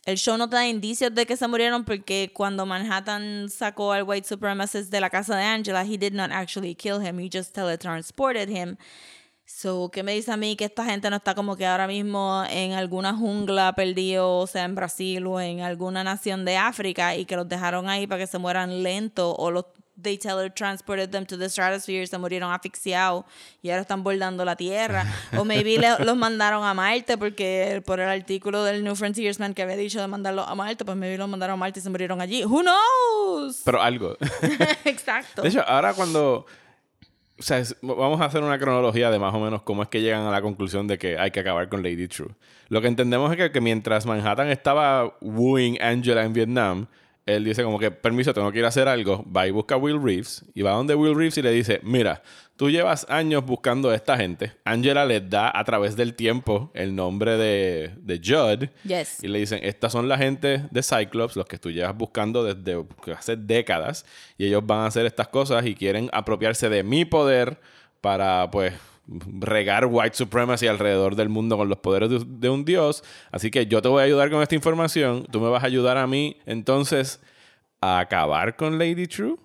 [0.05, 4.27] el show no da indicios de que se murieron porque cuando Manhattan sacó al white
[4.27, 8.49] supremacist de la casa de Angela, he did not actually kill him, he just teletransported
[8.49, 8.77] him.
[9.45, 12.43] So, ¿qué me dice a mí que esta gente no está como que ahora mismo
[12.49, 17.25] en alguna jungla perdido, o sea, en Brasil o en alguna nación de África y
[17.25, 19.65] que los dejaron ahí para que se mueran lento o los
[20.01, 23.25] they teletransported them to the stratosphere, se murieron asfixiados
[23.61, 25.05] y ahora están bordando la tierra.
[25.37, 29.61] O maybe le- los mandaron a Marte porque por el artículo del New Frontiersman que
[29.63, 32.19] había dicho de mandarlos a Marte, pues maybe los mandaron a Marte y se murieron
[32.21, 32.43] allí.
[32.45, 33.61] Who knows?
[33.63, 34.17] Pero algo.
[34.85, 35.41] Exacto.
[35.41, 36.45] De hecho, ahora cuando...
[37.39, 40.01] O sea, es- vamos a hacer una cronología de más o menos cómo es que
[40.01, 42.29] llegan a la conclusión de que hay que acabar con Lady True.
[42.69, 46.87] Lo que entendemos es que, que mientras Manhattan estaba wooing Angela en Vietnam,
[47.25, 49.23] él dice como que, permiso, tengo que ir a hacer algo.
[49.25, 50.43] Va y busca a Will Reeves.
[50.53, 52.23] Y va donde Will Reeves y le dice, mira,
[52.55, 54.53] tú llevas años buscando a esta gente.
[54.65, 58.69] Angela les da a través del tiempo el nombre de, de Judd.
[58.83, 59.23] Yes.
[59.23, 62.83] Y le dicen, estas son la gente de Cyclops, los que tú llevas buscando desde
[63.15, 64.05] hace décadas,
[64.37, 67.59] y ellos van a hacer estas cosas y quieren apropiarse de mi poder
[68.01, 68.73] para, pues,
[69.39, 73.03] regar white supremacy alrededor del mundo con los poderes de, de un dios.
[73.31, 75.97] Así que yo te voy a ayudar con esta información, tú me vas a ayudar
[75.97, 77.21] a mí, entonces,
[77.81, 79.37] a acabar con Lady True.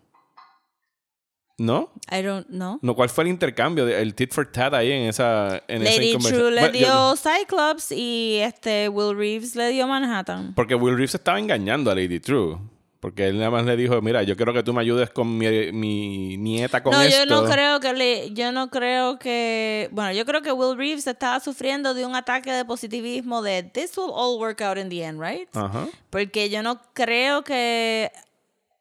[1.59, 1.91] ¿No?
[2.13, 2.79] I don't know.
[2.83, 3.89] No, ¿cuál fue el intercambio?
[3.89, 8.41] El tit for tat ahí en esa en Lady True le yo- dio Cyclops y
[8.43, 10.53] este Will Reeves le dio Manhattan.
[10.55, 12.59] Porque Will Reeves estaba engañando a Lady True.
[13.07, 15.71] Porque él nada más le dijo, mira, yo quiero que tú me ayudes con mi,
[15.71, 17.25] mi nieta con no, esto.
[17.25, 21.07] yo no creo que le, yo no creo que, bueno, yo creo que Will Reeves
[21.07, 25.05] estaba sufriendo de un ataque de positivismo de this will all work out in the
[25.05, 25.49] end, right?
[25.55, 25.87] Ajá.
[26.11, 28.11] Porque yo no creo que.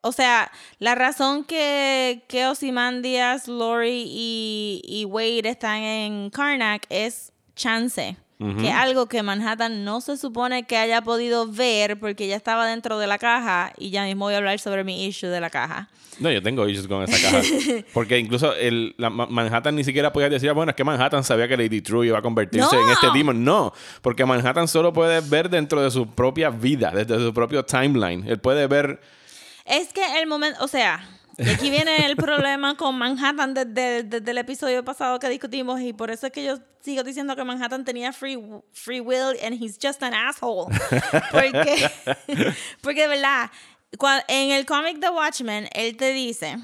[0.00, 7.30] O sea, la razón que, que Ozymandias, Lori y, y Wade están en Karnak es
[7.54, 8.16] chance.
[8.38, 12.66] Que es algo que Manhattan no se supone que haya podido ver porque ya estaba
[12.66, 15.48] dentro de la caja y ya mismo voy a hablar sobre mi issue de la
[15.48, 15.88] caja.
[16.18, 17.42] No, yo tengo issues con esa caja.
[17.92, 21.46] Porque incluso el, la Manhattan ni siquiera podía decir, "Ah, bueno, es que Manhattan sabía
[21.46, 22.84] que Lady True iba a convertirse ¡No!
[22.86, 23.44] en este demon.
[23.44, 28.24] No, porque Manhattan solo puede ver dentro de su propia vida, desde su propio timeline.
[28.26, 29.00] Él puede ver...
[29.66, 31.06] Es que el momento, o sea,
[31.38, 35.92] Y aquí viene el problema con Manhattan desde, desde, el episodio pasado que discutimos y
[35.92, 38.38] por eso es que yo sigo diciendo que Manhattan tenía free,
[38.72, 40.72] free will and he's just an asshole.
[41.30, 41.90] Porque,
[42.80, 43.50] porque de verdad,
[44.28, 46.56] en el cómic The Watchmen, él te dice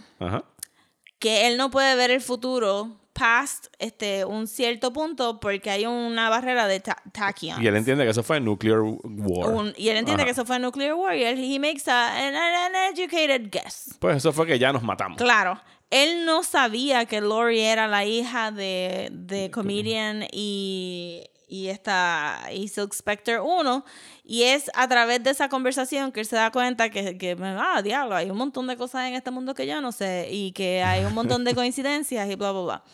[1.18, 6.30] que él no puede ver el futuro past este, un cierto punto porque hay una
[6.30, 7.62] barrera de tachyon.
[7.62, 9.72] Y él entiende que eso fue nuclear war.
[9.76, 13.50] y él entiende que eso fue nuclear war y él he makes a, an, educated
[13.50, 13.96] guess.
[13.98, 15.18] Pues eso fue que ya nos matamos.
[15.18, 15.60] Claro.
[15.90, 21.22] Él no sabía que Lori era la hija de, de comedian y,
[21.52, 23.84] y esta y Silk Spectre 1
[24.24, 27.82] y es a través de esa conversación que él se da cuenta que, que, ah,
[27.82, 30.82] diablo, hay un montón de cosas en este mundo que yo no sé y que
[30.82, 32.84] hay un montón de coincidencias y bla, bla, bla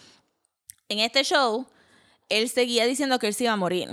[0.88, 1.66] en este show,
[2.29, 3.88] él seguía diciendo que él se iba a morir.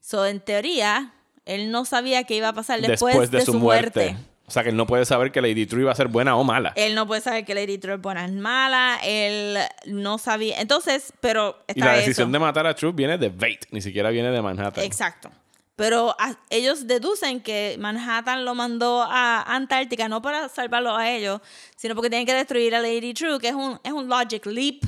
[0.00, 4.16] So, en teoría, él no sabía qué iba a pasar después, de, su, muerte.
[4.46, 6.44] O sea, que él no puede saber que Lady True iba a ser buena o
[6.44, 6.72] mala.
[6.76, 8.98] Él no puede saber que Lady True es buena o mala.
[9.02, 10.60] Él no sabía.
[10.60, 11.64] Entonces, pero.
[11.74, 14.84] y la decisión de matar a True viene de Bait, ni siquiera viene de Manhattan.
[14.84, 15.30] Exacto.
[15.76, 16.16] Pero
[16.48, 21.42] ellos deducen que Manhattan lo mandó a Antártica no para salvarlo a ellos,
[21.76, 24.82] sino porque tienen que destruir a Lady True, que es un, es un logic leap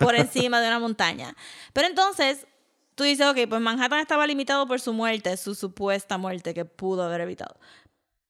[0.00, 1.36] por encima de una montaña.
[1.74, 2.46] Pero entonces,
[2.94, 7.02] tú dices, ok, pues Manhattan estaba limitado por su muerte, su supuesta muerte que pudo
[7.02, 7.56] haber evitado.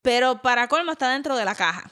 [0.03, 1.91] Pero para colmo está dentro de la caja.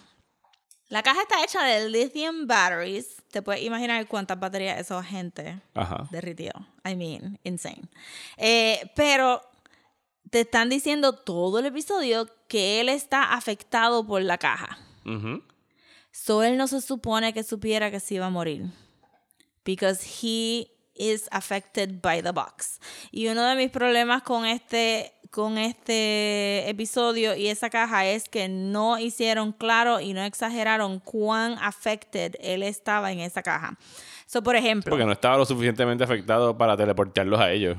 [0.88, 3.22] La caja está hecha de lithium batteries.
[3.30, 5.62] Te puedes imaginar cuántas baterías esos gente
[6.10, 6.50] derritió.
[6.84, 7.82] I mean, insane.
[8.36, 9.40] Eh, pero
[10.30, 14.78] te están diciendo todo el episodio que él está afectado por la caja.
[16.10, 18.66] So él no se supone que supiera que se iba a morir.
[19.64, 22.80] Because he is affected by the box.
[23.12, 28.48] Y uno de mis problemas con este con este episodio y esa caja es que
[28.48, 33.76] no hicieron claro y no exageraron cuán affected él estaba en esa caja.
[34.26, 34.90] So, por ejemplo.
[34.90, 37.76] Porque no estaba lo suficientemente afectado para teleportarlos a ellos.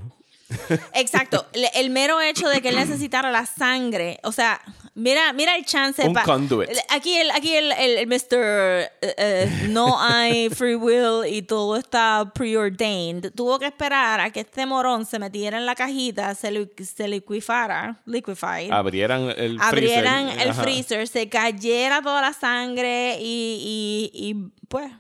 [0.94, 1.46] Exacto.
[1.74, 4.62] El mero hecho de que él necesitara la sangre, o sea,
[4.96, 6.06] mira, mira el chance.
[6.08, 6.70] Un conduit.
[6.90, 8.34] Aquí el, aquí el, el, Mr.
[8.34, 13.32] Eh, eh, no hay free will y todo está preordained.
[13.34, 18.02] Tuvo que esperar a que este morón se metiera en la cajita, se, se liquifara,
[18.06, 18.72] liquefied.
[18.72, 20.08] Abrieran el freezer.
[20.08, 24.92] Abrieran el freezer, se cayera toda la sangre y, y, y pues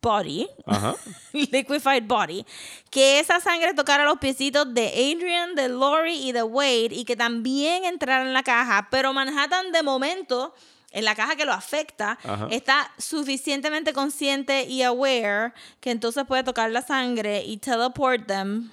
[0.00, 0.48] body,
[1.32, 2.44] liquefied body,
[2.90, 7.16] que esa sangre tocara los piecitos de Adrian, de Lori y de Wade y que
[7.16, 10.54] también entrara en la caja, pero Manhattan de momento
[10.92, 12.18] en la caja que lo afecta,
[12.50, 18.72] está suficientemente consciente y aware que entonces puede tocar la sangre y teleport them.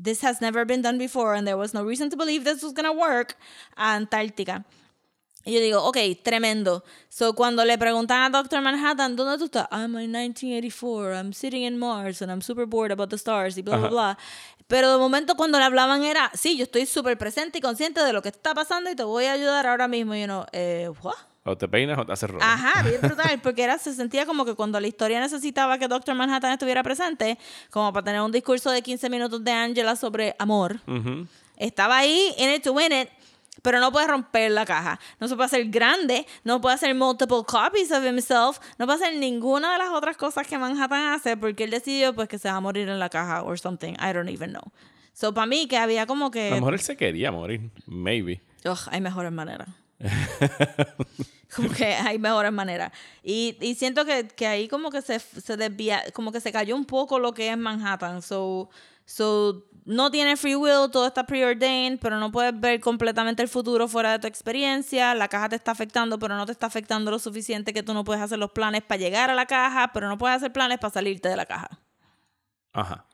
[0.00, 2.72] This has never been done before and there was no reason to believe this was
[2.72, 3.36] going to work
[3.76, 4.64] a Antártica.
[5.46, 6.82] Y yo digo, ok, tremendo.
[7.08, 9.68] So, cuando le preguntan a Doctor Manhattan, ¿dónde tú estás?
[9.70, 13.62] I'm in 1984, I'm sitting in Mars and I'm super bored about the stars y
[13.62, 14.18] bla, bla, bla.
[14.66, 18.12] Pero de momento cuando le hablaban era, sí, yo estoy súper presente y consciente de
[18.12, 20.16] lo que está pasando y te voy a ayudar ahora mismo.
[20.16, 21.14] Y uno, eh, ¿what?
[21.44, 22.44] O te peinas o te haces rojo.
[22.44, 26.16] Ajá, bien brutal, porque era, se sentía como que cuando la historia necesitaba que Doctor
[26.16, 27.38] Manhattan estuviera presente,
[27.70, 30.80] como para tener un discurso de 15 minutos de Angela sobre amor,
[31.56, 33.08] estaba ahí, in it to win it,
[33.66, 35.00] pero no puede romper la caja.
[35.18, 39.18] No se puede hacer grande, no puede hacer multiple copies of himself, no puede hacer
[39.18, 42.54] ninguna de las otras cosas que Manhattan hace porque él decidió pues que se va
[42.54, 43.94] a morir en la caja or something.
[43.94, 44.62] I don't even know.
[45.14, 46.46] So, para mí que había como que...
[46.46, 47.72] A lo mejor él se quería morir.
[47.86, 48.40] Maybe.
[48.64, 49.68] Ugh, hay mejores maneras.
[51.56, 52.92] como que hay mejores maneras.
[53.24, 56.76] Y, y siento que, que, ahí como que se, se desvía, como que se cayó
[56.76, 58.22] un poco lo que es Manhattan.
[58.22, 58.70] So,
[59.06, 63.86] so no tiene free will, todo está preordained, pero no puedes ver completamente el futuro
[63.86, 65.14] fuera de tu experiencia.
[65.14, 68.02] La caja te está afectando, pero no te está afectando lo suficiente que tú no
[68.02, 70.92] puedes hacer los planes para llegar a la caja, pero no puedes hacer planes para
[70.92, 71.70] salirte de la caja.
[72.72, 73.06] Ajá.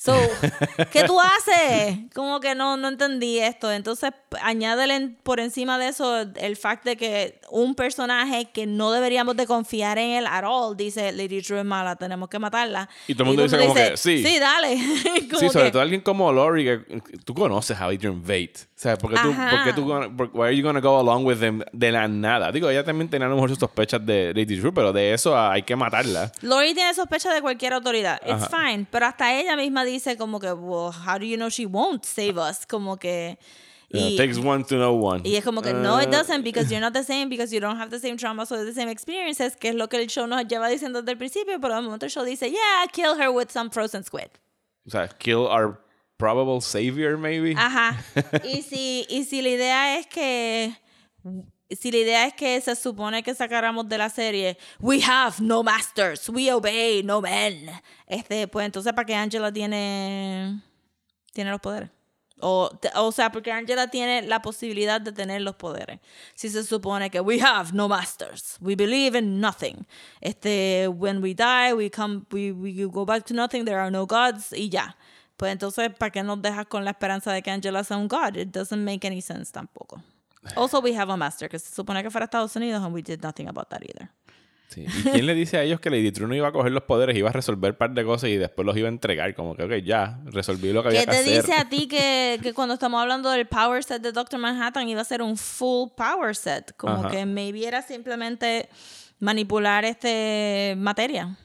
[0.00, 0.14] So,
[0.92, 1.98] ¿qué tú haces?
[2.14, 3.72] Como que no, no entendí esto.
[3.72, 9.36] Entonces, añádele por encima de eso el fact de que un personaje que no deberíamos
[9.36, 12.88] de confiar en él at all dice, Lady True es mala, tenemos que matarla.
[13.08, 14.22] Y todo el mundo dice como que, sí.
[14.24, 14.76] Sí, dale.
[14.76, 16.78] sí, sobre todo alguien como Lori, que
[17.24, 18.52] tú conoces a Adrian Vate.
[18.54, 21.38] O sea, ¿por qué tú, ¿por qué tú, why are you gonna go along with
[21.40, 22.52] them de la nada?
[22.52, 25.36] Digo, ella también tenía a lo mejor sus sospechas de Lady True, pero de eso
[25.36, 26.30] hay que matarla.
[26.42, 28.20] Lori tiene sospechas de cualquier autoridad.
[28.24, 28.86] It's fine.
[28.88, 32.38] Pero hasta ella misma dice como que, well, how do you know she won't save
[32.38, 32.64] us?
[32.64, 33.36] Como que...
[33.90, 35.22] y, takes one to know one.
[35.24, 37.60] Y es como que, no, it uh, doesn't, because you're not the same, because you
[37.60, 40.26] don't have the same traumas or the same experiences, que es lo que el show
[40.26, 43.30] nos lleva diciendo desde el principio, pero de momento el show dice, yeah, kill her
[43.30, 44.28] with some frozen squid.
[44.86, 45.80] O sea, kill our
[46.18, 47.54] probable savior, maybe.
[47.54, 47.96] Ajá.
[48.44, 50.76] y si, y si la idea es que
[51.70, 55.62] si la idea es que se supone que sacáramos de la serie We have no
[55.62, 57.70] masters, we obey no men.
[58.06, 60.62] Este, pues entonces para qué Angela tiene
[61.32, 61.90] tiene los poderes.
[62.40, 65.98] O, o sea, porque Angela tiene la posibilidad de tener los poderes.
[66.34, 69.86] Si se supone que we have no masters, we believe in nothing.
[70.20, 74.06] Este, when we die, we come, we, we go back to nothing, there are no
[74.06, 74.96] gods y ya.
[75.36, 78.36] Pues entonces, ¿para qué nos dejas con la esperanza de que Angela sea un god?
[78.36, 80.02] It doesn't make any sense tampoco.
[80.56, 83.22] Also, we have a master, que se supone que fuera Estados Unidos, and we did
[83.22, 84.10] nothing about that either.
[84.68, 84.84] Sí.
[84.86, 87.16] ¿Y quién le dice a ellos que Lady True no iba a coger los poderes,
[87.16, 89.34] iba a resolver un par de cosas y después los iba a entregar?
[89.34, 91.24] Como que, ok, ya, resolví lo que había que hacer.
[91.24, 94.38] ¿Qué te dice a ti que, que, cuando estamos hablando del power set de Doctor
[94.38, 96.76] Manhattan iba a ser un full power set?
[96.76, 97.10] Como Ajá.
[97.10, 98.68] que maybe era simplemente
[99.20, 101.36] manipular este materia.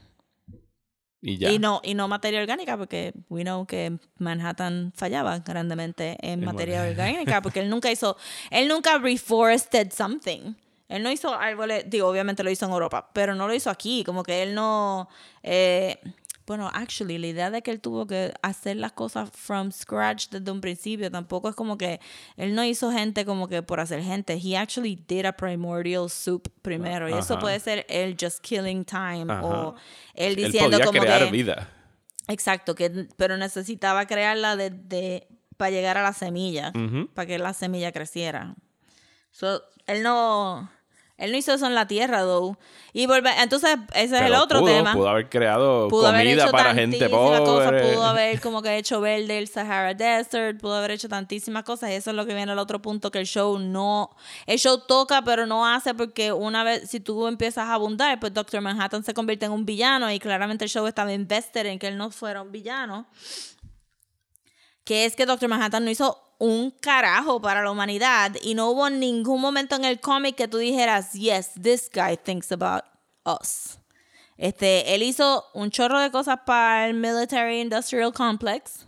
[1.25, 1.51] Y ya.
[1.51, 6.83] Y no, y no materia orgánica, porque we know que Manhattan fallaba grandemente en materia
[6.83, 8.17] orgánica, porque él nunca hizo,
[8.51, 10.53] él nunca reforested something.
[10.89, 14.03] Él no hizo árboles, digo, obviamente lo hizo en Europa, pero no lo hizo aquí,
[14.03, 15.07] como que él no,
[15.41, 15.97] eh,
[16.45, 20.51] bueno, actually, la idea de que él tuvo que hacer las cosas from scratch desde
[20.51, 21.99] un principio, tampoco es como que
[22.35, 26.49] él no hizo gente como que por hacer gente, he actually did a primordial soup
[26.61, 29.75] primero, y eso puede ser él just killing time, o
[30.13, 31.31] él Él diciendo podía como crear que...
[31.31, 31.69] vida.
[32.27, 35.27] Exacto, que, pero necesitaba crearla desde
[35.57, 36.71] para llegar a la semilla,
[37.13, 38.55] para que la semilla creciera.
[39.31, 40.69] So, él no
[41.15, 42.57] él no hizo eso en la tierra, though.
[42.91, 44.93] Y volve, entonces ese es el otro pudo, tema.
[44.93, 47.39] Pudo haber creado Pudo haber comida hecho para gente pobre.
[47.39, 51.91] cosas, pudo haber como que hecho verde el Sahara Desert, pudo haber hecho tantísimas cosas.
[51.91, 54.09] Y eso es lo que viene al otro punto, que el show no...
[54.47, 58.33] El show toca, pero no hace porque una vez, si tú empiezas a abundar, pues
[58.33, 61.87] Doctor Manhattan se convierte en un villano y claramente el show estaba invested en que
[61.87, 63.05] él no fuera un villano.
[64.83, 68.89] Que es que Doctor Manhattan no hizo un carajo para la humanidad y no hubo
[68.89, 72.83] ningún momento en el cómic que tú dijeras, yes, this guy thinks about
[73.23, 73.79] us.
[74.37, 78.85] Este, él hizo un chorro de cosas para el Military Industrial Complex.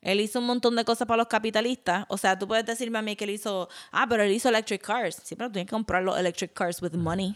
[0.00, 2.06] Él hizo un montón de cosas para los capitalistas.
[2.08, 4.80] O sea, tú puedes decirme a mí que él hizo, ah, pero él hizo electric
[4.80, 5.20] cars.
[5.22, 7.34] Sí, pero tienes que comprar los electric cars with money.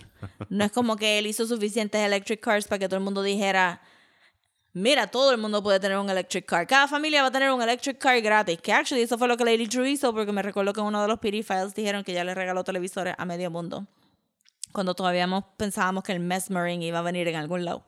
[0.49, 3.83] No es como que él hizo suficientes electric cars para que todo el mundo dijera,
[4.73, 6.67] mira, todo el mundo puede tener un electric car.
[6.67, 8.61] Cada familia va a tener un electric car gratis.
[8.61, 11.03] Que actually eso fue lo que Lady Drew hizo porque me recuerdo que en uno
[11.03, 13.87] de los PD Files dijeron que ya le regaló televisores a medio mundo.
[14.73, 17.85] Cuando todavía pensábamos que el Mesmering iba a venir en algún lado.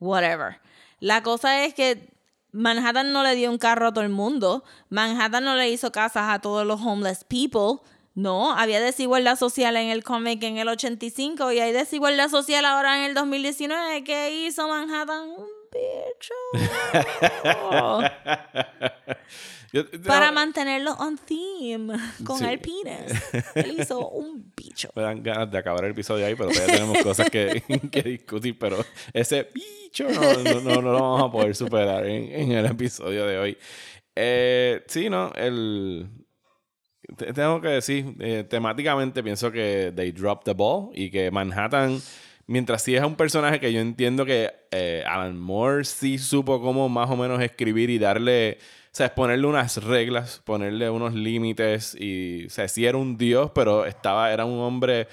[0.00, 0.60] Whatever.
[1.00, 2.14] La cosa es que
[2.52, 4.64] Manhattan no le dio un carro a todo el mundo.
[4.88, 7.82] Manhattan no le hizo casas a todos los homeless people.
[8.14, 12.98] No, había desigualdad social en el cómic en el 85 y hay desigualdad social ahora
[12.98, 14.04] en el 2019.
[14.04, 15.34] ¿Qué hizo Manhattan?
[15.74, 16.34] Bicho.
[20.06, 21.94] Para mantenerlo on theme
[22.24, 22.44] con Sí.
[22.44, 23.12] el penis.
[23.56, 24.88] Él hizo un bicho.
[24.94, 28.56] Me dan ganas de acabar el episodio ahí, pero todavía tenemos cosas que, que discutir.
[28.56, 32.66] Pero ese bicho no, no, no, no lo vamos a poder superar en, en el
[32.66, 33.58] episodio de hoy.
[34.14, 35.32] Eh, sí, ¿no?
[35.34, 36.08] El,
[37.16, 42.00] te- tengo que decir, eh, temáticamente pienso que they dropped the ball y que Manhattan,
[42.46, 46.88] mientras sí es un personaje que yo entiendo que eh, Alan Moore sí supo cómo
[46.88, 52.46] más o menos escribir y darle, o sea, ponerle unas reglas, ponerle unos límites y,
[52.46, 55.08] o sea, sí era un dios, pero estaba, era un hombre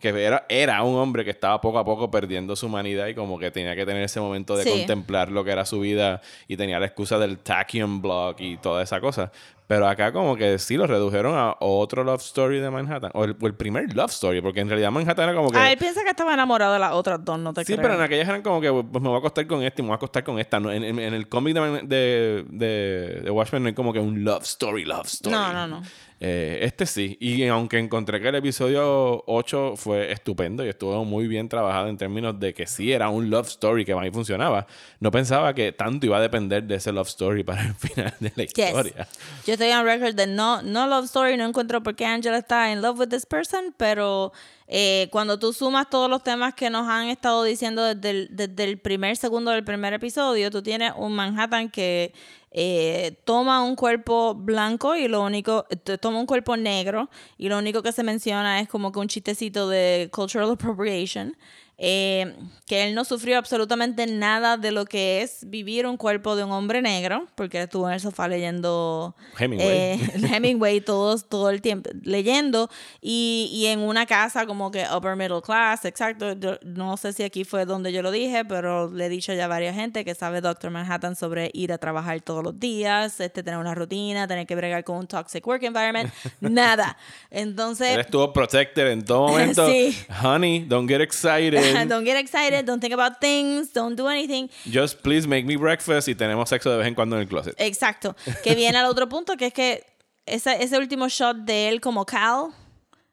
[0.00, 3.38] que era, era un hombre que estaba poco a poco perdiendo su humanidad y como
[3.38, 4.68] que tenía que tener ese momento de Sí.
[4.70, 8.82] contemplar lo que era su vida y tenía la excusa del tachyon block y toda
[8.82, 9.30] esa cosa.
[9.66, 13.10] Pero acá como que sí lo redujeron a otro love story de Manhattan.
[13.14, 15.56] O el, o el primer love story, porque en realidad Manhattan era como que...
[15.58, 17.82] Ah, él piensa que estaba enamorado de las otras dos, no te Sí, creo.
[17.82, 19.88] pero en aquellas eran como que pues me voy a acostar con este y me
[19.88, 20.60] voy a acostar con esta.
[20.60, 24.00] No, en, en- en el cómic de, de, de, de Watchmen no hay como que
[24.00, 25.34] un love story, love story.
[25.34, 25.82] No, no, no.
[26.26, 27.18] Eh, este sí.
[27.20, 31.98] Y aunque encontré que el episodio 8 fue estupendo y estuvo muy bien trabajado en
[31.98, 34.66] términos de que sí era un love story que mí funcionaba,
[35.00, 38.32] no pensaba que tanto iba a depender de ese love story para el final de
[38.36, 38.58] la Yes.
[38.58, 39.06] historia.
[39.46, 42.72] Yo estoy on record de no, no love story, no encuentro por qué Angela está
[42.72, 44.32] in love with this person, pero
[44.66, 48.64] eh, cuando tú sumas todos los temas que nos han estado diciendo desde el, desde
[48.64, 52.14] el primer segundo del primer episodio, tú tienes un Manhattan que
[52.56, 55.66] eh, toma un cuerpo blanco y lo único,
[56.00, 59.68] toma un cuerpo negro y lo único que se menciona es como que un chistecito
[59.68, 61.36] de cultural appropriation.
[61.76, 62.34] Eh,
[62.66, 66.52] que él no sufrió absolutamente nada de lo que es vivir un cuerpo de un
[66.52, 69.68] hombre negro, porque estuvo en el sofá leyendo Hemingway.
[69.68, 70.00] eh,
[70.32, 72.70] Hemingway todos, todo el tiempo, leyendo,
[73.00, 77.22] y, y en una casa como que upper middle class, exacto, yo no sé si
[77.22, 80.14] aquí fue donde yo lo dije, pero le he dicho ya a varias gente que
[80.14, 84.46] sabe Doctor Manhattan sobre ir a trabajar todos los días, este, tener una rutina, tener
[84.46, 86.96] que bregar con un toxic work environment, nada.
[87.30, 87.94] Entonces...
[87.94, 89.66] Él estuvo protected en todo momento.
[89.68, 89.96] Sí.
[90.22, 91.63] Honey, don't get excited.
[91.88, 94.48] don't get excited, don't think about things, don't do anything.
[94.66, 97.54] Just please make me breakfast y tenemos sexo de vez en cuando en el closet.
[97.58, 98.14] Exacto.
[98.42, 99.84] Que viene al otro punto, que es que
[100.26, 102.48] ese, ese último shot de él como Cal,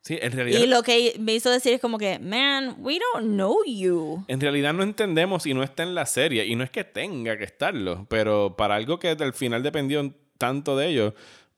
[0.03, 0.59] Sí, en realidad.
[0.59, 4.25] y lo que me hizo decir es como que, man, we don't know you.
[4.27, 6.45] En realidad no entendemos y no está en la serie.
[6.47, 10.75] Y no es que tenga que estarlo, pero para algo que al final dependió tanto
[10.75, 11.13] de ellos,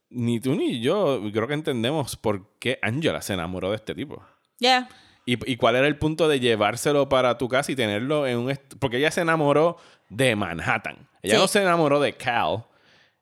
[0.10, 4.22] ni tú ni yo creo que entendemos por qué Angela se enamoró de este tipo.
[4.60, 4.90] Yeah.
[5.26, 8.60] ¿Y, y cuál era el punto de llevárselo para tu casa y tenerlo en un...
[8.80, 9.78] Porque ella se enamoró
[10.10, 11.08] de Manhattan.
[11.22, 11.42] Ella Sí.
[11.42, 12.66] no se enamoró de Cal.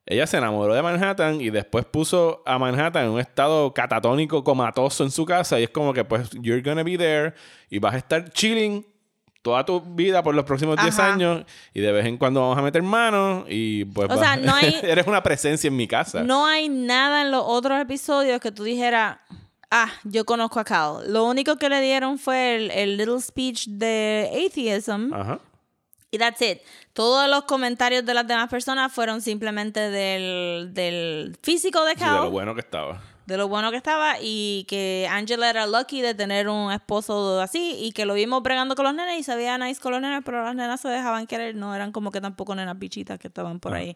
[0.08, 5.04] Ella se enamoró de Manhattan y después puso a Manhattan en un estado catatónico, comatoso
[5.04, 5.60] en su casa.
[5.60, 7.34] Y es como que, pues, you're gonna be there
[7.70, 8.84] y vas a estar chilling
[9.44, 11.14] toda tu vida por los próximos 10 Ajá.
[11.14, 11.46] años.
[11.74, 14.10] Y de vez en cuando vamos a meter manos y pues...
[14.10, 16.24] O sea, no hay- Eres una presencia en mi casa.
[16.24, 19.18] No hay nada en los otros episodios que tú dijeras,
[19.72, 21.12] ah, yo conozco a Cal.
[21.12, 25.14] Lo único que le dieron fue el, el little speech de atheism.
[25.14, 25.40] Ajá.
[26.12, 26.60] Y that's it.
[26.94, 32.06] Todos los comentarios de las demás personas fueron simplemente del, del físico de Sí, de
[32.06, 32.24] Cal.
[32.26, 33.02] lo bueno que estaba.
[33.26, 37.78] de lo bueno que estaba y que Angela era lucky de tener un esposo así
[37.80, 40.22] y que lo vimos bregando con los nenes y se veía nice con los nenes,
[40.26, 43.62] pero las nenas se dejaban querer, no eran como que tampoco nenas bichitas que estaban
[43.62, 43.96] por ahí.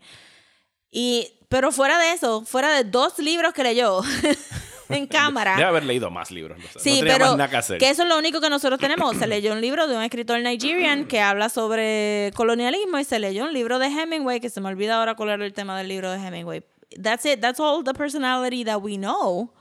[0.89, 3.99] Y, pero fuera de eso, fuera de dos libros que leyó
[4.89, 5.55] en cámara.
[5.55, 6.57] Debe haber leído más libros.
[6.77, 7.83] Sí, no pero nada que hacer.
[7.83, 9.17] eso es lo único que nosotros tenemos.
[9.17, 13.45] Se leyó un libro de un escritor nigerian que habla sobre colonialismo y se leyó
[13.45, 16.11] un libro de Hemingway, que se me olvida ahora cuál era el tema del libro
[16.11, 16.63] de Hemingway.
[17.01, 17.39] That's it.
[17.41, 19.51] That's all the personality that we know.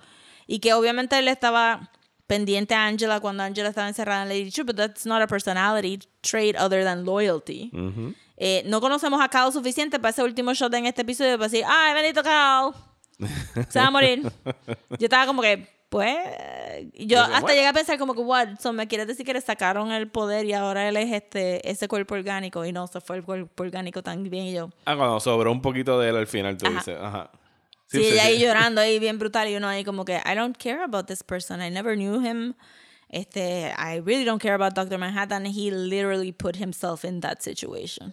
[0.46, 1.90] Y que obviamente él estaba
[2.26, 5.98] pendiente a Angela cuando Angela estaba encerrada en Lady True, but that's not a personality
[6.22, 7.70] trait other than loyalty.
[8.36, 11.64] Eh, no conocemos a Cal suficiente para ese último shot en este episodio para decir,
[11.66, 12.72] ay, bendito Cal,
[13.68, 14.22] se va a morir.
[14.90, 16.16] Yo estaba como que, pues,
[16.94, 19.40] yo hasta "What?" llegué a pensar como que, what, so, me quieres decir que le
[19.40, 23.16] sacaron el poder y ahora él es este, ese cuerpo orgánico y no se fue
[23.16, 24.70] el cuerpo orgánico tan bien y yo.
[24.86, 26.74] Ah, cuando sobró un poquito de él al final, tú Ajá.
[26.76, 27.30] dices, ajá.
[27.86, 30.82] Sí, ella ahí llorando ahí bien brutal y uno ahí como que, I don't care
[30.82, 32.54] about this person, I never knew him.
[33.08, 34.98] Este, I really don't care about Dr.
[34.98, 35.44] Manhattan.
[35.46, 38.12] He literally put himself in that situation.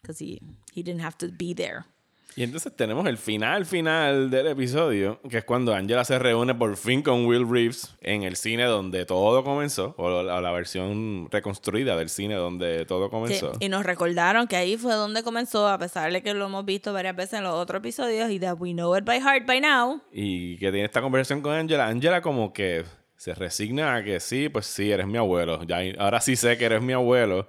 [0.00, 0.40] Because he,
[0.72, 1.84] he didn't have to be there.
[2.38, 6.76] Y entonces tenemos el final final del episodio, que es cuando Angela se reúne por
[6.76, 11.96] fin con Will Reeves en el cine donde todo comenzó, o la, la versión reconstruida
[11.96, 13.52] del cine donde todo Sí, comenzó.
[13.58, 16.92] y nos recordaron que ahí fue donde comenzó, a pesar de que lo hemos visto
[16.92, 20.00] varias veces en los otros episodios y that we know it by heart by now.
[20.12, 21.88] Y que tiene esta conversación con Angela.
[21.88, 22.84] Angela como que
[23.16, 25.64] se resigna a que sí, pues sí, eres mi abuelo.
[25.64, 27.48] Ya, ahora sí sé que eres mi abuelo.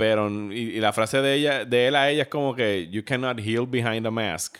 [0.00, 3.04] Pero, y, y la frase de ella, de él a ella es como que you
[3.04, 4.56] cannot heal behind a mask.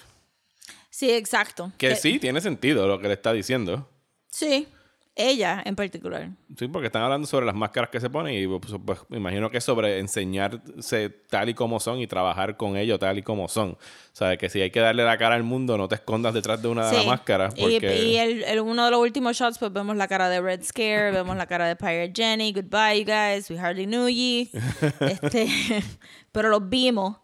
[0.90, 1.72] Sí, exacto.
[1.78, 3.88] Que sí, tiene sentido lo que le está diciendo.
[4.30, 4.68] Sí,
[5.16, 6.30] ella en particular.
[6.56, 9.50] Sí, porque están hablando sobre las máscaras que se ponen y pues, pues, me imagino
[9.50, 13.70] que sobre enseñarse tal y como son y trabajar con ellos tal y como son.
[13.70, 13.76] O
[14.12, 16.68] sea, que si hay que darle la cara al mundo, no te escondas detrás de
[16.68, 16.96] una de Sí.
[16.96, 17.54] las máscaras.
[17.56, 18.02] Y- Porque...
[18.04, 21.10] Y, el, el- uno de los últimos shots, pues vemos la cara de Red Scare,
[21.12, 22.52] vemos la cara de Pirate Jenny.
[22.52, 23.50] Goodbye, you guys.
[23.50, 24.50] We hardly knew ye.
[25.00, 25.48] este,
[26.32, 27.16] pero los vimos.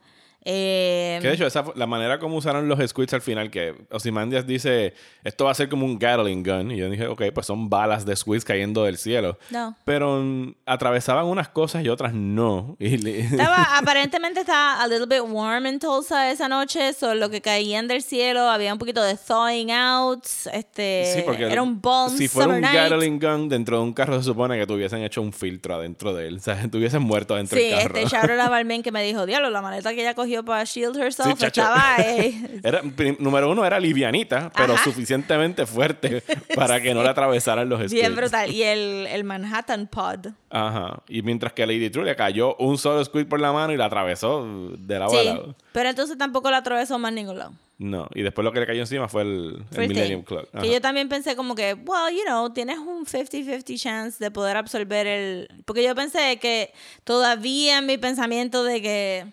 [0.48, 4.46] Eh, Que de hecho, esa la manera como usaron los squids al final, que Ozymandias
[4.46, 4.94] dice,
[5.24, 6.70] esto va a ser como un Gatling gun.
[6.70, 9.38] Y yo dije, ok, pues son balas de squids cayendo del cielo.
[9.50, 9.76] No.
[9.84, 12.76] Pero mm, atravesaban unas cosas y otras no.
[12.86, 17.28] Y le- Estaba, aparentemente estaba a little bit warm en Tulsa esa noche, so lo
[17.28, 21.80] que caían del cielo, había un poquito de thawing out, este, Sí, porque era un
[21.82, 22.72] balm si fuera un night.
[22.90, 26.28] Gatling gun dentro de un carro se supone que tuviesen hecho un filtro adentro de
[26.28, 26.36] él.
[26.36, 27.96] O sea, tuviesen muerto adentro Sí, del carro.
[27.98, 30.64] este shout out a Balmain que me dijo, diablo, la maleta que ella cogió para
[30.64, 32.60] shield herself Sí, estaba ahí.
[32.62, 32.82] Era,
[33.18, 34.84] número uno era livianita, pero Ajá.
[34.84, 36.22] suficientemente fuerte
[36.54, 37.92] para que no le atravesaran los squids.
[37.92, 38.50] Bien brutal.
[38.50, 40.28] Y el, el Manhattan Pod.
[40.50, 41.02] Ajá.
[41.08, 43.86] Y mientras que Lady True le cayó un solo squid por la mano y la
[43.86, 44.46] atravesó
[44.78, 45.54] de lado a Sí, lado.
[45.72, 47.52] pero entonces tampoco la atravesó más ningún lado.
[47.78, 48.08] No.
[48.14, 50.22] Y después lo que le cayó encima fue el, Millennium.
[50.22, 50.48] Clock.
[50.52, 50.62] Ajá.
[50.62, 54.56] Que yo también pensé como que, well, you know, tienes un 50-50 chance de poder
[54.56, 55.48] absorber el...
[55.66, 56.72] Porque yo pensé que
[57.04, 59.26] todavía en mi pensamiento de que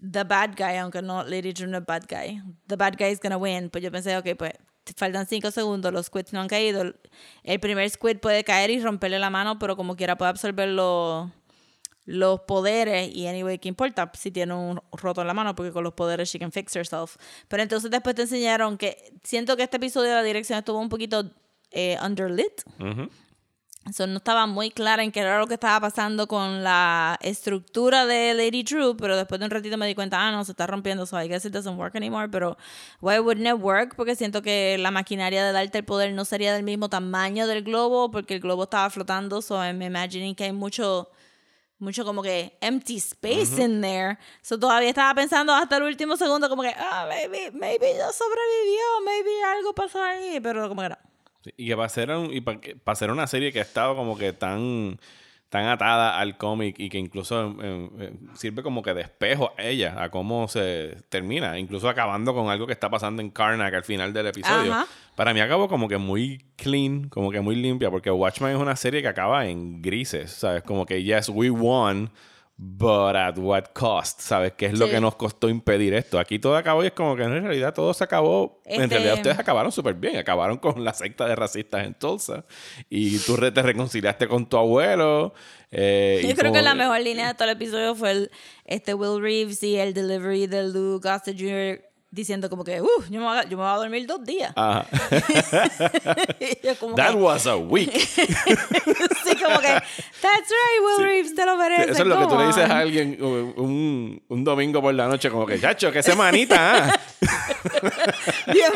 [0.00, 3.20] the bad guy, aunque no Lady True no es bad guy, the bad guy is
[3.20, 4.52] gonna win, pues yo pensé, ok, pues
[4.96, 6.94] faltan 5 segundos, los squids no han caído,
[7.42, 11.28] el primer squid puede caer y romperle la mano, pero como quiera puede absorber los,
[12.08, 15.54] los poderes y anyway, ¿qué importa si tiene un roto en la mano?
[15.54, 17.16] Porque con los poderes she can fix herself.
[17.48, 20.88] Pero entonces después te enseñaron que siento que este episodio de la dirección estuvo un
[20.88, 21.30] poquito
[21.70, 22.62] eh, underlit.
[23.92, 28.06] So, no estaba muy clara en qué era lo que estaba pasando con la estructura
[28.06, 30.66] de Lady True, pero después de un ratito me di cuenta, ah, no, se está
[30.66, 32.56] rompiendo, so I guess it doesn't work anymore, pero
[33.00, 33.94] why wouldn't it work?
[33.96, 37.62] Porque siento que la maquinaria de darte el poder no sería del mismo tamaño del
[37.62, 41.08] globo, porque el globo estaba flotando, so I'm imagining que hay mucho
[41.80, 44.18] mucho como que empty space in there.
[44.42, 49.04] So todavía estaba pensando hasta el último segundo como que, ah, maybe, maybe no sobrevivió,
[49.04, 51.07] maybe algo pasó ahí, pero como que no.
[51.56, 54.18] Y que para ser, un- y para, para ser una serie que ha estado como
[54.18, 54.98] que tan,
[55.48, 59.62] tan atada al cómic y que incluso eh, eh, sirve como que de espejo a
[59.62, 63.84] ella, a cómo se termina, incluso acabando con algo que está pasando en Karnak al
[63.84, 64.72] final del episodio.
[64.74, 64.86] Ajá.
[65.14, 68.76] Para mí acabó como que muy clean, como que muy limpia, porque Watchmen es una
[68.76, 70.62] serie que acaba en grises, ¿sabes?
[70.62, 72.10] Como que, yes, we won,
[72.60, 74.52] but at what cost, ¿sabes?
[74.54, 76.18] ¿Qué es lo que nos costó impedir esto?
[76.18, 78.60] Aquí todo acabó y es como que en realidad todo se acabó.
[78.66, 82.44] En Este- realidad ustedes acabaron súper bien, acabaron con la secta de racistas en Tulsa
[82.90, 85.32] y tú te reconciliaste con tu abuelo.
[85.70, 88.30] eh, Yo creo como- que la mejor línea de todo el episodio fue el,
[88.64, 91.84] este Will Reeves y el delivery de Lou Gossett Jr.
[92.10, 94.52] diciendo como que, uh, yo me, voy a, yo me voy a dormir dos días.
[94.56, 94.86] Ajá.
[96.80, 97.90] Como That que, was a week.
[97.98, 101.90] sí, como que, that's right, Will Reeves, te lo mereces.
[101.90, 102.70] Eso es lo que tú le dices on".
[102.70, 107.00] a alguien un, un domingo por la noche, como que, chacho, qué semanita, ah".
[108.52, 108.72] Bien.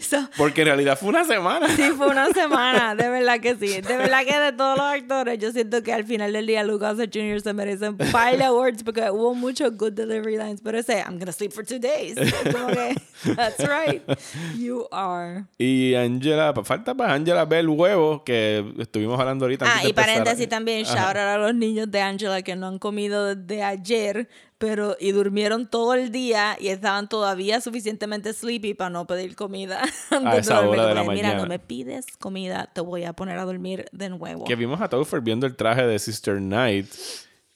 [0.00, 1.68] So, Porque en realidad fue una semana.
[1.74, 3.80] Sí, fue una semana, de verdad que sí.
[3.80, 6.96] De verdad que de todos los actores, yo siento que al final del día Lucas
[6.96, 7.40] Jr.
[7.40, 10.60] se merece un par de awards porque hubo muchos good delivery lines.
[10.62, 12.14] Pero ese, I'm gonna sleep for two days.
[12.14, 12.94] Que,
[13.36, 14.02] that's right.
[14.56, 15.46] You are.
[15.58, 19.66] Y Angela, falta para Angela ver el huevo que estuvimos hablando ahorita.
[19.68, 20.94] Ah, y paréntesis también, Ajá.
[20.94, 24.28] shout out a los niños de Angela que no han comido desde ayer,
[24.58, 29.82] pero y durmieron todo el día y estaban todavía suficientemente sleepy para no pedir comida.
[30.10, 31.42] antes esa hora de la Mira, mañana".
[31.42, 34.44] no me pides comida, te voy a poner a dormir de nuevo.
[34.44, 36.86] Que vimos a Topher viendo el traje de Sister Knight.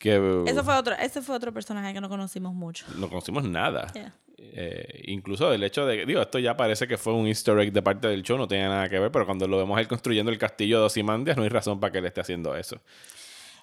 [0.07, 2.87] Que Eso fue otro, ese fue otro personaje que no conocimos mucho.
[2.97, 3.89] no conocimos nada.
[3.93, 4.15] Yeah.
[4.39, 7.83] Eh, incluso el hecho de, digo, esto ya parece que fue un easter egg de
[7.83, 10.39] parte del show, no tenía nada que ver, pero cuando lo vemos él construyendo el
[10.39, 12.81] castillo de Ozymandias, no hay razón para que él esté haciendo eso.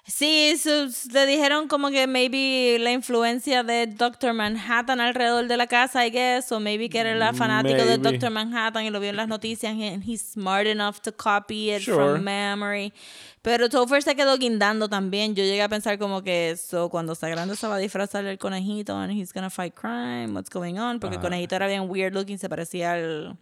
[0.06, 5.66] Sí, su- le dijeron como que maybe la influencia de Doctor Manhattan alrededor de la
[5.66, 7.96] casa, I guess, o maybe que era el fanático de.
[7.96, 11.80] Doctor Manhattan y lo vio en las noticias and he's smart enough to copy it
[11.80, 11.96] Sure.
[12.12, 12.92] from memory.
[13.40, 15.34] Pero Topher se quedó guindando también.
[15.34, 18.36] Yo llegué a pensar como que eso, cuando sea grande se va a disfrazar el
[18.38, 21.28] conejito and he's gonna fight crime, what's going on, porque el Ajá.
[21.28, 23.38] conejito era bien weird looking, se parecía al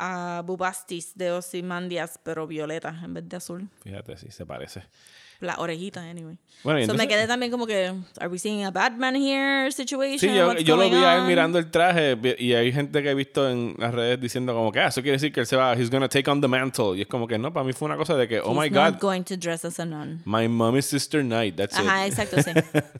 [0.00, 3.68] a Bubastis de Ozymandias, pero violeta en vez de azul.
[3.82, 4.82] Fíjate, sí, se parece.
[5.40, 6.36] La orejita, anyway.
[6.64, 10.18] Bueno, so me entonces- quedé también como que, ¿Are we seeing a Batman here situation?
[10.18, 13.14] Sí, yo, yo lo vi a él mirando el traje y hay gente que he
[13.14, 15.74] visto en las redes diciendo como que, ah, eso quiere decir que él se va,
[15.74, 16.96] he's gonna take on the mantle.
[16.98, 18.94] Y es como que no, para mí fue una cosa de que, oh my not
[18.94, 20.20] God, going to dress as a nun.
[20.24, 22.12] my mom is Sister Knight, that's Ajá, it.
[22.12, 22.50] exacto, sí.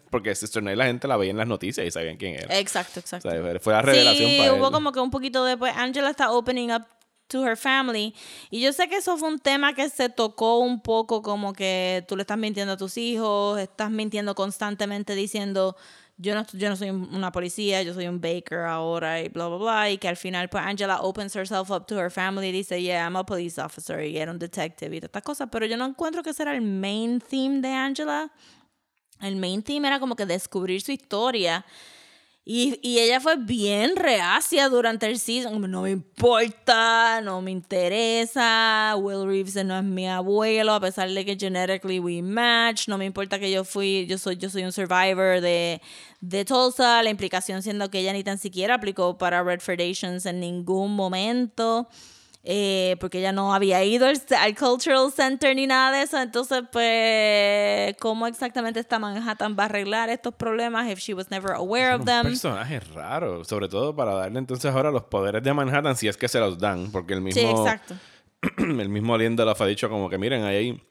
[0.11, 2.57] Porque Sister Knight la gente la veía en las noticias y sabían quién era.
[2.57, 3.29] exacto, exacto.
[3.29, 4.73] O sea, fue la revelación sí, para hubo él.
[4.73, 6.85] como que un poquito después, Angela está opening up
[7.29, 8.15] to her family.
[8.51, 12.05] Y yo sé que eso fue un tema que se tocó un poco como que
[12.09, 15.77] tú le estás mintiendo a tus hijos, estás mintiendo constantemente diciendo,
[16.21, 19.47] yo no, yo no soy un- una policía, yo soy un baker ahora y bla,
[19.47, 19.91] bla, bla.
[19.91, 23.05] Y que al final pues Angela opens herself up to her family y dice, yeah,
[23.05, 25.49] I'm a police officer y era un detective y todas estas cosas.
[25.53, 28.33] Pero yo no encuentro que ese era el main theme de Angela.
[29.21, 31.65] El main theme era como que descubrir su historia.
[32.51, 35.71] Y, y ella fue bien reacia durante el season.
[35.71, 38.95] No me importa, no me interesa.
[38.97, 42.89] Will Reeves no es mi abuelo, a pesar de que genetically we match.
[42.89, 45.83] No me importa que yo fui, yo soy, yo soy un survivor de,
[46.23, 47.03] de Tulsa.
[47.03, 51.87] La implicación siendo que ella ni tan siquiera aplicó para Redford Asians en ningún momento
[52.51, 56.19] eh, porque ella no había ido al, al Cultural Center ni nada de eso.
[56.19, 61.53] Entonces, pues, ¿cómo exactamente esta Manhattan va a arreglar estos problemas if she was never
[61.53, 62.23] aware of Un them?
[62.23, 66.27] personaje raro, sobre todo para darle entonces ahora los poderes de Manhattan, si es que
[66.27, 67.95] se los dan, porque el mismo, Sí, exacto.
[68.57, 70.83] el mismo Lindelof ha dicho como que miren ahí.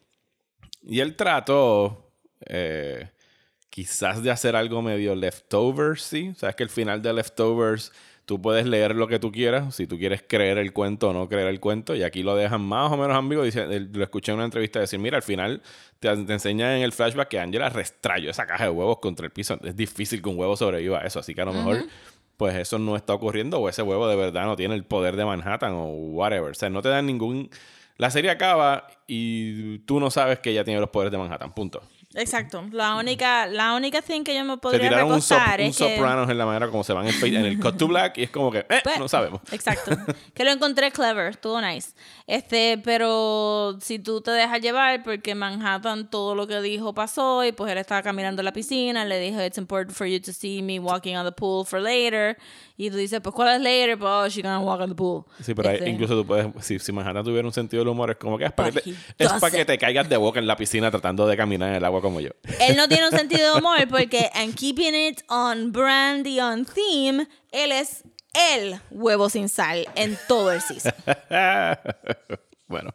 [0.84, 2.12] Y él trató
[2.45, 3.10] eh,
[3.72, 6.30] quizás de hacer algo medio leftovers, ¿sí?
[6.30, 7.91] O sea, es que el final de leftovers
[8.28, 11.30] tú puedes leer lo que tú quieras, si tú quieres creer el cuento o no
[11.30, 13.45] creer el cuento, y aquí lo dejan más o menos ambiguo.
[13.45, 15.61] Dice, lo escuché en una entrevista decir, mira, al final
[16.01, 19.32] te, te enseña en el flashback que Angela restrayó esa caja de huevos contra el
[19.32, 19.57] piso.
[19.63, 21.86] Es difícil que un huevo sobreviva a eso, así que a lo mejor
[22.36, 25.23] pues eso no está ocurriendo o ese huevo de verdad no tiene el poder de
[25.23, 26.51] Manhattan o whatever.
[26.51, 27.49] O sea, no te dan ningún...
[27.95, 31.82] La serie acaba y tú no sabes que ella tiene los poderes de Manhattan, punto.
[32.18, 32.63] Exacto.
[32.72, 35.78] La única, la única thing que yo me Se podría tiraron un, sop- un es
[35.78, 35.95] que...
[35.95, 38.30] sopranos en la manera como se van en, en el cut to black y es
[38.32, 39.41] como que, eh, Pues, no sabemos.
[39.51, 39.91] Exacto.
[40.34, 41.91] Que lo encontré clever, estuvo nice.
[42.28, 47.51] Este, pero si tú te dejas llevar, porque Manhattan todo lo que dijo pasó, y
[47.51, 50.61] pues él estaba caminando en la piscina, le dijo, it's important for you to see
[50.61, 52.38] me walking on the pool for later.
[52.80, 53.97] Y tú dices, pues, ¿cuál es later?
[53.97, 55.24] Pues, oh, she's gonna walk on the pool.
[55.41, 58.11] Sí, pero ahí Este, incluso tú puedes, si, si Manhattan tuviera un sentido del humor,
[58.11, 60.45] es como que es para que, te, es pa' que te caigas de boca en
[60.47, 62.30] la piscina tratando de caminar en el agua como yo.
[62.62, 66.66] Él no tiene un sentido de humor porque, and keeping it on brand y on
[66.66, 68.03] theme, él es
[68.34, 70.93] el huevo sin sal en todo el season.
[72.68, 72.93] bueno.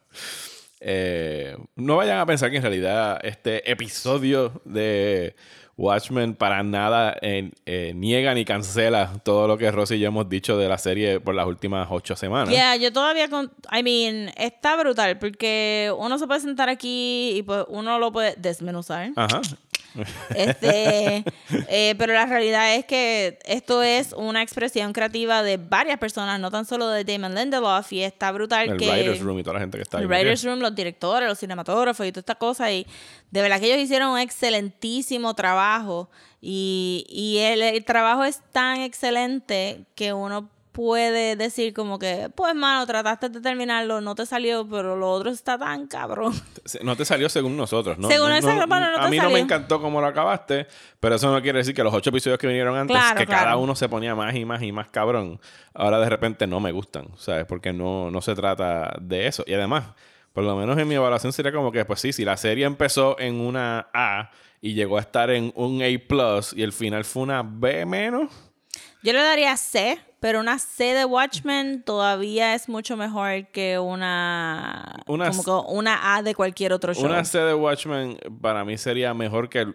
[0.85, 5.33] Eh, no vayan a pensar que en realidad este episodio de
[5.77, 10.27] Watchmen para nada eh, eh, niega ni cancela todo lo que Rosy y yo hemos
[10.27, 12.49] dicho de la serie por las últimas ocho semanas.
[12.49, 17.43] Yeah, yo todavía con, I mean, está brutal porque uno se puede sentar aquí y
[17.43, 19.11] pues uno lo puede desmenuzar.
[19.15, 19.41] Ajá.
[20.35, 21.23] Este,
[21.69, 26.49] eh, pero la realidad es que esto es una expresión creativa de varias personas, no
[26.51, 29.59] tan solo de Damon Lindelof y está brutal El que Writers Room y toda la
[29.59, 30.03] gente que está ahí.
[30.03, 32.87] el writers room, los directores, los cinematógrafos y toda esta cosa y
[33.31, 36.09] de verdad que ellos hicieron un excelentísimo trabajo
[36.41, 42.53] y, y el, el trabajo es tan excelente que uno puede decir como que, pues
[42.55, 46.33] mano, trataste de terminarlo, no te salió, pero lo otro está tan cabrón.
[46.83, 48.07] No te salió según nosotros, ¿no?
[48.09, 50.67] Según No- no- no A mí no me encantó cómo lo acabaste,
[50.99, 53.55] pero eso no quiere decir que los ocho episodios que vinieron antes, Claro, que cada
[53.57, 55.39] uno se ponía más y más y más cabrón,
[55.73, 57.45] ahora de repente no me gustan, ¿sabes?
[57.45, 59.43] Porque no, no se trata de eso.
[59.45, 59.85] Y además,
[60.33, 63.19] por lo menos en mi evaluación sería como que, pues sí, si la serie empezó
[63.19, 67.23] en una A y llegó a estar en un A plus y el final fue
[67.23, 68.31] una B menos,
[69.03, 74.95] Yo le daría C, pero una C de Watchmen todavía es mucho mejor que una,
[75.07, 77.05] Una como que una A de cualquier otro show.
[77.05, 79.67] Una C de Watchmen para mí sería mejor que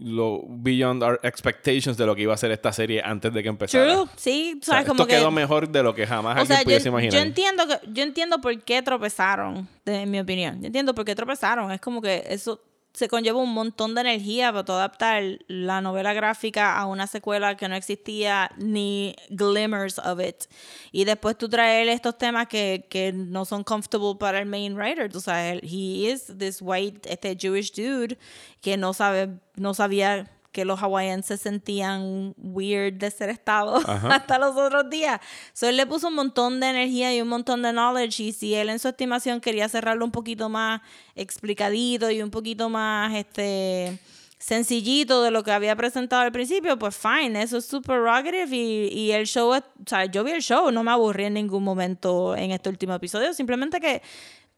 [0.00, 3.48] lo Beyond Our Expectations de lo que iba a ser esta serie antes de que
[3.48, 3.92] empezara.
[3.94, 6.58] True, sí, O sea, como esto que quedó mejor de lo que jamás alguien sea,
[6.58, 7.26] yo, pudiese yo imaginar.
[7.26, 10.60] entiendo que yo entiendo por qué tropezaron, de- en mi opinión.
[10.60, 11.70] Yo entiendo por qué tropezaron.
[11.70, 12.60] Es como que eso
[12.92, 17.68] se conlleva un montón de energía para adaptar la novela gráfica a una secuela que
[17.68, 20.44] no existía ni glimmers of it.
[20.90, 25.10] Y después tú traer estos temas que, que no son comfortable para el main writer.
[25.10, 28.18] Tú sabes, he is this white, este Jewish dude
[28.60, 34.38] que no sabe, no sabía que los hawaianos se sentían weird de ser estado hasta
[34.38, 35.20] los otros días.
[35.54, 38.54] So, él le puso un montón de energía y un montón de knowledge y si
[38.54, 40.82] él en su estimación quería cerrarlo un poquito más
[41.14, 43.98] explicadito y un poquito más este
[44.38, 48.88] sencillito de lo que había presentado al principio, pues fine, eso es super prerogative y,
[48.88, 51.62] y el show, es- o sea, yo vi el show, no me aburrí en ningún
[51.62, 54.02] momento en este último episodio, simplemente que,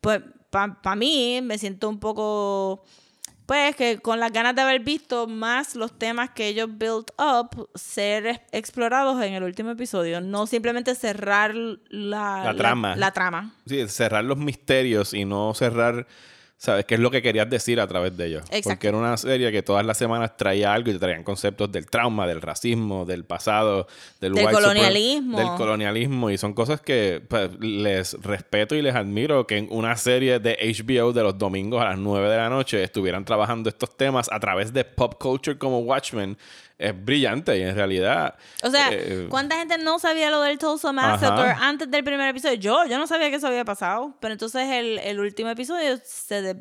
[0.01, 2.83] pues, para mí me siento un poco
[3.47, 7.69] pues que con las ganas de haber visto más los temas que ellos built up
[7.75, 12.97] ser explorados en el último episodio, no simplemente cerrar la, La trama.
[12.97, 13.55] La, trama.
[13.67, 16.07] Sí, cerrar los misterios y no cerrar,
[16.57, 16.85] ¿sabes?
[16.85, 18.43] ¿Qué es lo que querías decir a través de ellos?
[18.45, 18.71] Exacto.
[18.71, 21.87] Porque era una serie que todas las semanas traía algo y te traían conceptos del
[21.87, 23.87] trauma, del racismo, del pasado,
[24.21, 25.39] del, Del colonialismo.
[25.39, 26.31] Del colonialismo.
[26.31, 30.57] Y son cosas que pues, les respeto y les admiro que en una serie de
[30.63, 34.41] HBO de los domingos a las 9 de la noche estuvieran trabajando estos temas a
[34.41, 36.37] través de pop culture como Watchmen.
[36.77, 38.35] Es brillante y en realidad...
[38.63, 41.69] O sea, eh, ¿cuánta gente no sabía lo del Tulsa Massacre Ajá.
[41.69, 42.55] antes del primer episodio?
[42.55, 46.57] Yo, yo no sabía que eso había pasado, pero entonces el, el último episodio se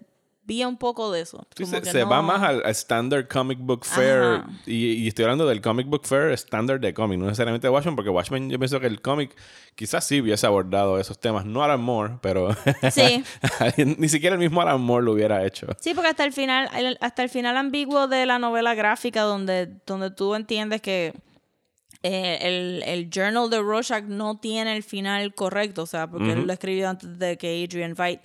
[0.46, 1.48] desvía un poco de eso.
[1.56, 4.42] Sí, se, que se no- va más al, Standard Comic Book Fair.
[4.66, 7.96] Y, y estoy hablando del Comic Book Fair Standard de cómic, no necesariamente de Watchmen,
[7.96, 9.36] porque Watchmen yo pienso que el cómic
[9.76, 11.46] quizás sí hubiese abordado esos temas.
[11.46, 12.50] No Alan Moore, pero
[12.92, 13.24] Sí.
[13.98, 15.68] ni siquiera el mismo Alan Moore lo hubiera hecho.
[15.80, 19.70] Sí, porque hasta el final, el- hasta el final ambiguo de la novela gráfica, donde,
[19.86, 21.14] donde tú entiendes que
[22.06, 26.46] eh, el, el journal de Rorschach no tiene el final correcto, o sea, porque él
[26.46, 28.20] lo escribió antes de que Adrian Veidt,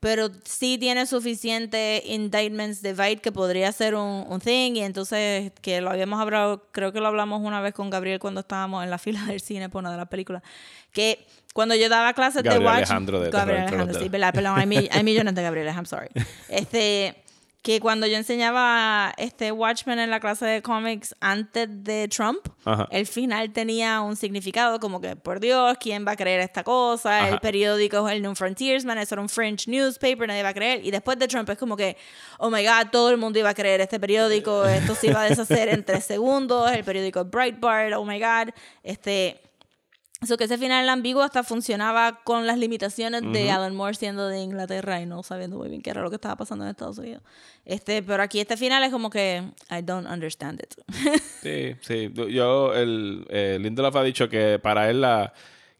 [0.00, 5.52] pero sí tiene suficiente indictments de Veidt que podría ser un, un thing, y entonces
[5.60, 8.90] que lo habíamos hablado, creo que lo hablamos una vez con Gabriel cuando estábamos en
[8.90, 10.42] la fila del cine por una de las películas,
[10.92, 12.76] que cuando yo daba clases de Gabriel Watch...
[12.76, 14.08] Alejandro de Gabriel Alejandro, sí.
[14.08, 14.32] ¿verdad?
[14.32, 16.08] Perdón, hay, hay millones de Gabrieles, I'm sorry.
[16.48, 17.22] Este,
[17.62, 22.86] que cuando yo enseñaba este Watchmen en la clase de cómics antes de Trump, Ajá.
[22.90, 27.18] el final tenía un significado como que, por Dios, ¿quién va a creer esta cosa?
[27.18, 27.28] Ajá.
[27.28, 30.84] El periódico es el New Frontiersman, eso era un French newspaper, nadie va a creer.
[30.84, 31.96] Y después de Trump es como que,
[32.38, 35.24] oh my God, todo el mundo iba a creer este periódico, esto se iba a
[35.28, 39.40] deshacer en tres segundos, el periódico Breitbart, oh my God, este...
[40.20, 44.40] Eso que ese final ambiguo hasta funcionaba con las limitaciones de Alan Moore siendo de
[44.40, 47.22] Inglaterra y no sabiendo muy bien qué era lo que estaba pasando en Estados Unidos.
[47.64, 50.74] Este, pero aquí este final es como que I don't understand it.
[51.42, 52.12] sí, sí.
[52.30, 55.32] Yo, el, eh, Lindelof ha dicho que para él la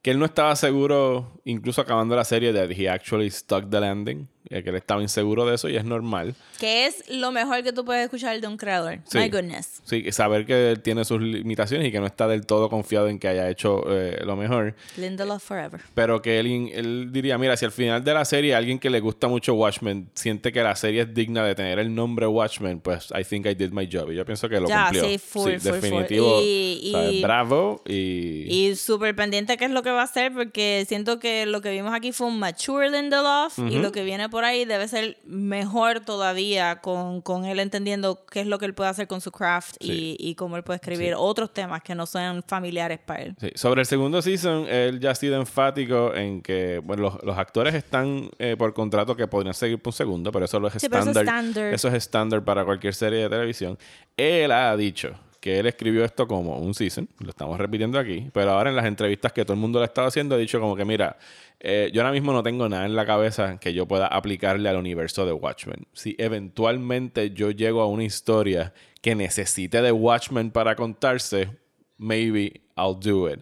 [0.03, 4.29] que él no estaba seguro, incluso acabando la serie, de he actually stuck the landing.
[4.49, 6.35] Que él estaba inseguro de eso y es normal.
[6.59, 8.99] Que es lo mejor que tú puedes escuchar de un creador.
[9.15, 9.83] My goodness.
[9.85, 13.19] Sí, saber que él tiene sus limitaciones y que no está del todo confiado en
[13.19, 14.75] que haya hecho eh, lo mejor.
[14.97, 15.81] Lindelof forever.
[15.95, 19.01] Pero que él, él diría, mira, si al final de la serie alguien que le
[19.01, 23.09] gusta mucho Watchmen siente que la serie es digna de tener el nombre Watchmen, pues
[23.19, 24.11] I think I did my job.
[24.11, 25.05] Y yo pienso que lo ya, cumplió.
[25.05, 26.41] Sí, full, sí, definitivo.
[26.43, 28.47] Y, bravo y...
[28.49, 31.71] Y súper pendiente qué es lo que va a hacer porque siento que lo que
[31.71, 36.01] vimos aquí fue un mature Lindelof y lo que viene por ahí debe ser mejor
[36.01, 39.77] todavía con, con, él entendiendo qué es lo que él puede hacer con su craft
[39.81, 43.37] y, y, cómo él puede escribir otros temas que no sean familiares para él.
[43.55, 47.75] Sobre el segundo season, él ya ha sido enfático en que bueno, los, los actores
[47.75, 51.75] están eh, por contrato que podrían seguir por un segundo, pero eso es estándar.
[51.75, 53.79] Eso es estándar para cualquier serie de televisión.
[54.17, 58.53] Él ha dicho que él escribió esto como un season, lo estamos repitiendo aquí, pero
[58.53, 60.75] ahora en las entrevistas que todo el mundo le ha estado haciendo ha dicho como
[60.75, 61.17] que mira,
[61.61, 64.77] eh, yo ahora mismo no tengo nada en la cabeza que yo pueda aplicarle al
[64.77, 65.87] universo de Watchmen.
[65.93, 71.51] Si eventualmente yo llego a una historia que necesite de Watchmen para contarse,
[71.99, 73.41] maybe I'll do it.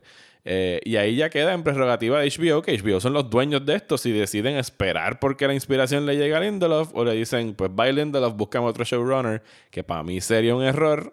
[0.48, 3.74] Eh, y ahí ya queda en prerrogativa de HBO, que HBO son los dueños de
[3.74, 7.74] esto, si deciden esperar porque la inspiración le llega a Lindelof o le dicen, pues
[7.74, 9.42] bye Lindelof, buscamos otro showrunner,
[9.72, 11.12] que para mí sería un error.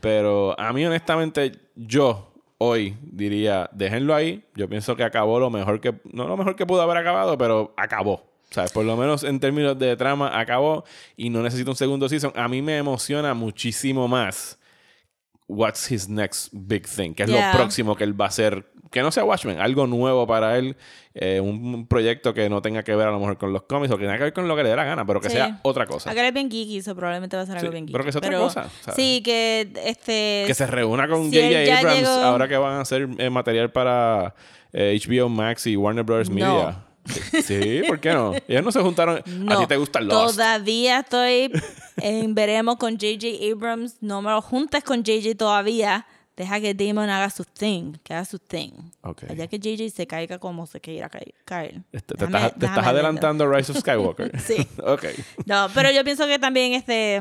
[0.00, 4.44] Pero a mí honestamente, yo hoy diría, déjenlo ahí.
[4.54, 7.74] Yo pienso que acabó lo mejor que, no lo mejor que pudo haber acabado, pero
[7.76, 8.22] acabó.
[8.50, 10.84] Sea, por lo menos en términos de trama acabó
[11.16, 12.32] y no necesito un segundo season.
[12.36, 14.59] A mí me emociona muchísimo más
[15.50, 19.02] what's his next big thing, que es lo próximo que él va a hacer, que
[19.02, 20.76] no sea Watchmen, algo nuevo para él,
[21.14, 23.98] eh, un proyecto que no tenga que ver a lo mejor con los cómics o
[23.98, 25.86] que tenga que ver con lo que le dé la gana, pero que sea otra
[25.86, 26.10] cosa.
[26.10, 27.92] Acá es bien geeky, eso probablemente va a ser algo bien geeky.
[27.92, 28.70] Pero que sea otra cosa.
[28.94, 30.44] Sí, que este...
[30.46, 31.78] Que se reúna con J.J.
[31.78, 34.34] Abrams ahora que van a hacer eh, material para
[34.72, 36.30] HBO eh, Max y Warner Bros.
[36.30, 36.84] Media.
[37.44, 38.34] Sí, ¿por qué no?
[38.46, 39.18] Ellos no se juntaron.
[39.48, 40.36] a ti te gusta Lost.
[40.36, 41.52] Todavía estoy
[41.96, 43.26] en veremos con J.J.
[43.52, 43.96] Abrams.
[44.00, 45.34] No me lo juntes con J.J.
[45.36, 46.06] todavía.
[46.36, 48.72] Deja que Damon haga su thing, que haga su thing.
[49.02, 49.28] Okay.
[49.30, 49.90] Allá que J.J.
[49.94, 51.82] se caiga como se quiera caer.
[51.92, 54.40] Este, te, estás, te estás adelantando a Rise of Skywalker.
[54.46, 54.66] sí.
[54.82, 55.04] ok.
[55.44, 57.16] No, pero yo pienso que también este.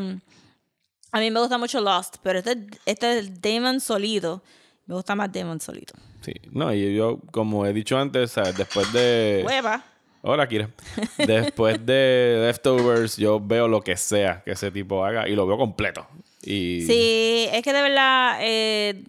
[1.11, 4.41] A mí me gusta mucho Lost, pero este, este Damon solido.
[4.85, 5.95] Me gusta más Damon solito.
[6.22, 9.43] Sí, no, y yo, como he dicho antes, después de.
[9.45, 9.84] Hueva.
[10.22, 10.70] Hola, Kira.
[11.17, 15.57] Después de Leftovers, yo veo lo que sea que ese tipo haga y lo veo
[15.57, 16.05] completo.
[16.43, 16.82] Y...
[16.86, 19.03] Sí, es que de verdad, eh,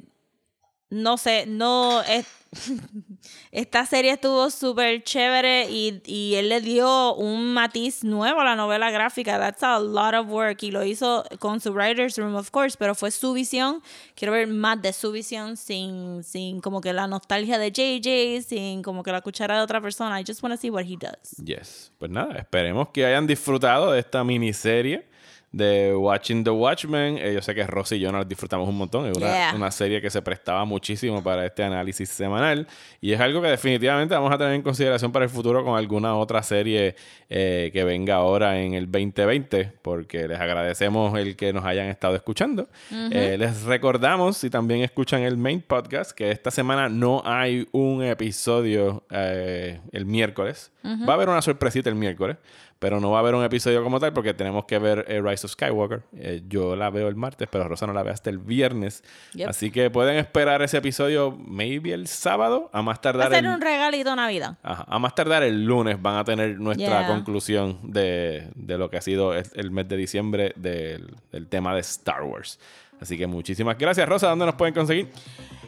[0.90, 2.26] no sé, no es
[3.52, 8.56] esta serie estuvo súper chévere y, y, él le dio un matiz nuevo a la
[8.56, 9.38] novela gráfica.
[9.38, 10.62] That's a lot of work.
[10.62, 13.82] Y lo hizo con su writer's room, of course, pero fue su visión.
[14.16, 18.82] Quiero ver más de su visión sin, sin como que la nostalgia de JJ, sin
[18.82, 20.20] como que la cuchara de otra persona.
[20.20, 21.36] I just want to see what he does.
[21.44, 21.92] Yes.
[21.98, 25.08] Pues nada, esperemos que hayan disfrutado de esta miniserie
[25.52, 27.18] de Watching the Watchmen.
[27.18, 29.06] Eh, yo sé que Rosy y yo nos disfrutamos un montón.
[29.06, 29.16] Es
[29.54, 32.66] una, serie que se prestaba muchísimo para este análisis semanal.
[33.00, 36.16] Y es algo que definitivamente vamos a tener en consideración para el futuro con alguna
[36.16, 36.96] otra serie
[37.28, 42.14] eh, que venga ahora en el 2020, porque les agradecemos el que nos hayan estado
[42.14, 42.68] escuchando.
[42.90, 48.02] Eh, les recordamos, si también escuchan el main podcast, que esta semana no hay un
[48.02, 50.72] episodio el miércoles.
[50.84, 52.36] Va a haber una sorpresita el miércoles
[52.80, 55.46] pero no va a haber un episodio como tal porque tenemos que ver eh, Rise
[55.46, 56.02] of Skywalker.
[56.16, 59.04] Eh, yo la veo el martes, pero Rosa no la ve hasta el viernes.
[59.46, 63.30] Así que pueden esperar ese episodio maybe el sábado, a más tardar.
[63.30, 64.56] Va a ser un regalito Navidad.
[64.62, 68.96] Ajá, a más tardar el lunes van a tener nuestra conclusión de, de, lo que
[68.96, 72.58] ha sido el mes de diciembre del, del tema de Star Wars.
[73.00, 74.28] Así que muchísimas gracias, Rosa.
[74.28, 75.08] ¿Dónde nos pueden conseguir?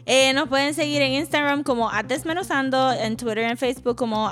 [0.05, 4.29] Eh, nos pueden seguir en Instagram como Desmenuzando, en Twitter y en Facebook como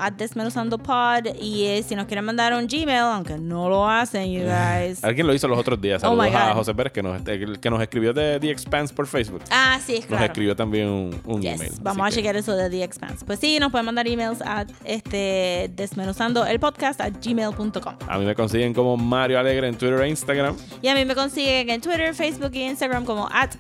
[0.83, 5.05] Pod Y eh, si nos quieren mandar un Gmail, aunque no lo hacen, you guys.
[5.05, 6.03] Alguien lo hizo los otros días.
[6.03, 9.43] Oh Saludos a José Pérez, que nos, que nos escribió de The Expanse por Facebook.
[9.51, 10.23] Ah, sí, claro.
[10.23, 11.73] Nos escribió también un, un email.
[11.83, 13.25] Vamos a chequear eso de The Expanse.
[13.25, 17.95] Pues sí, nos pueden mandar emails a este, desmenuzando el podcast a gmail.com.
[18.09, 20.57] A mí me consiguen como Mario Alegre en Twitter e Instagram.
[20.83, 23.55] Y a mí me consiguen en Twitter, Facebook y Instagram como at.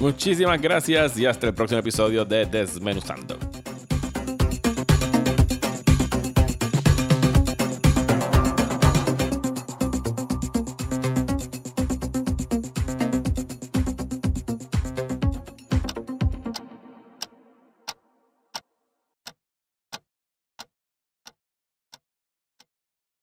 [0.00, 3.38] Muchísimas gracias y hasta el próximo episodio de Desmenuzando.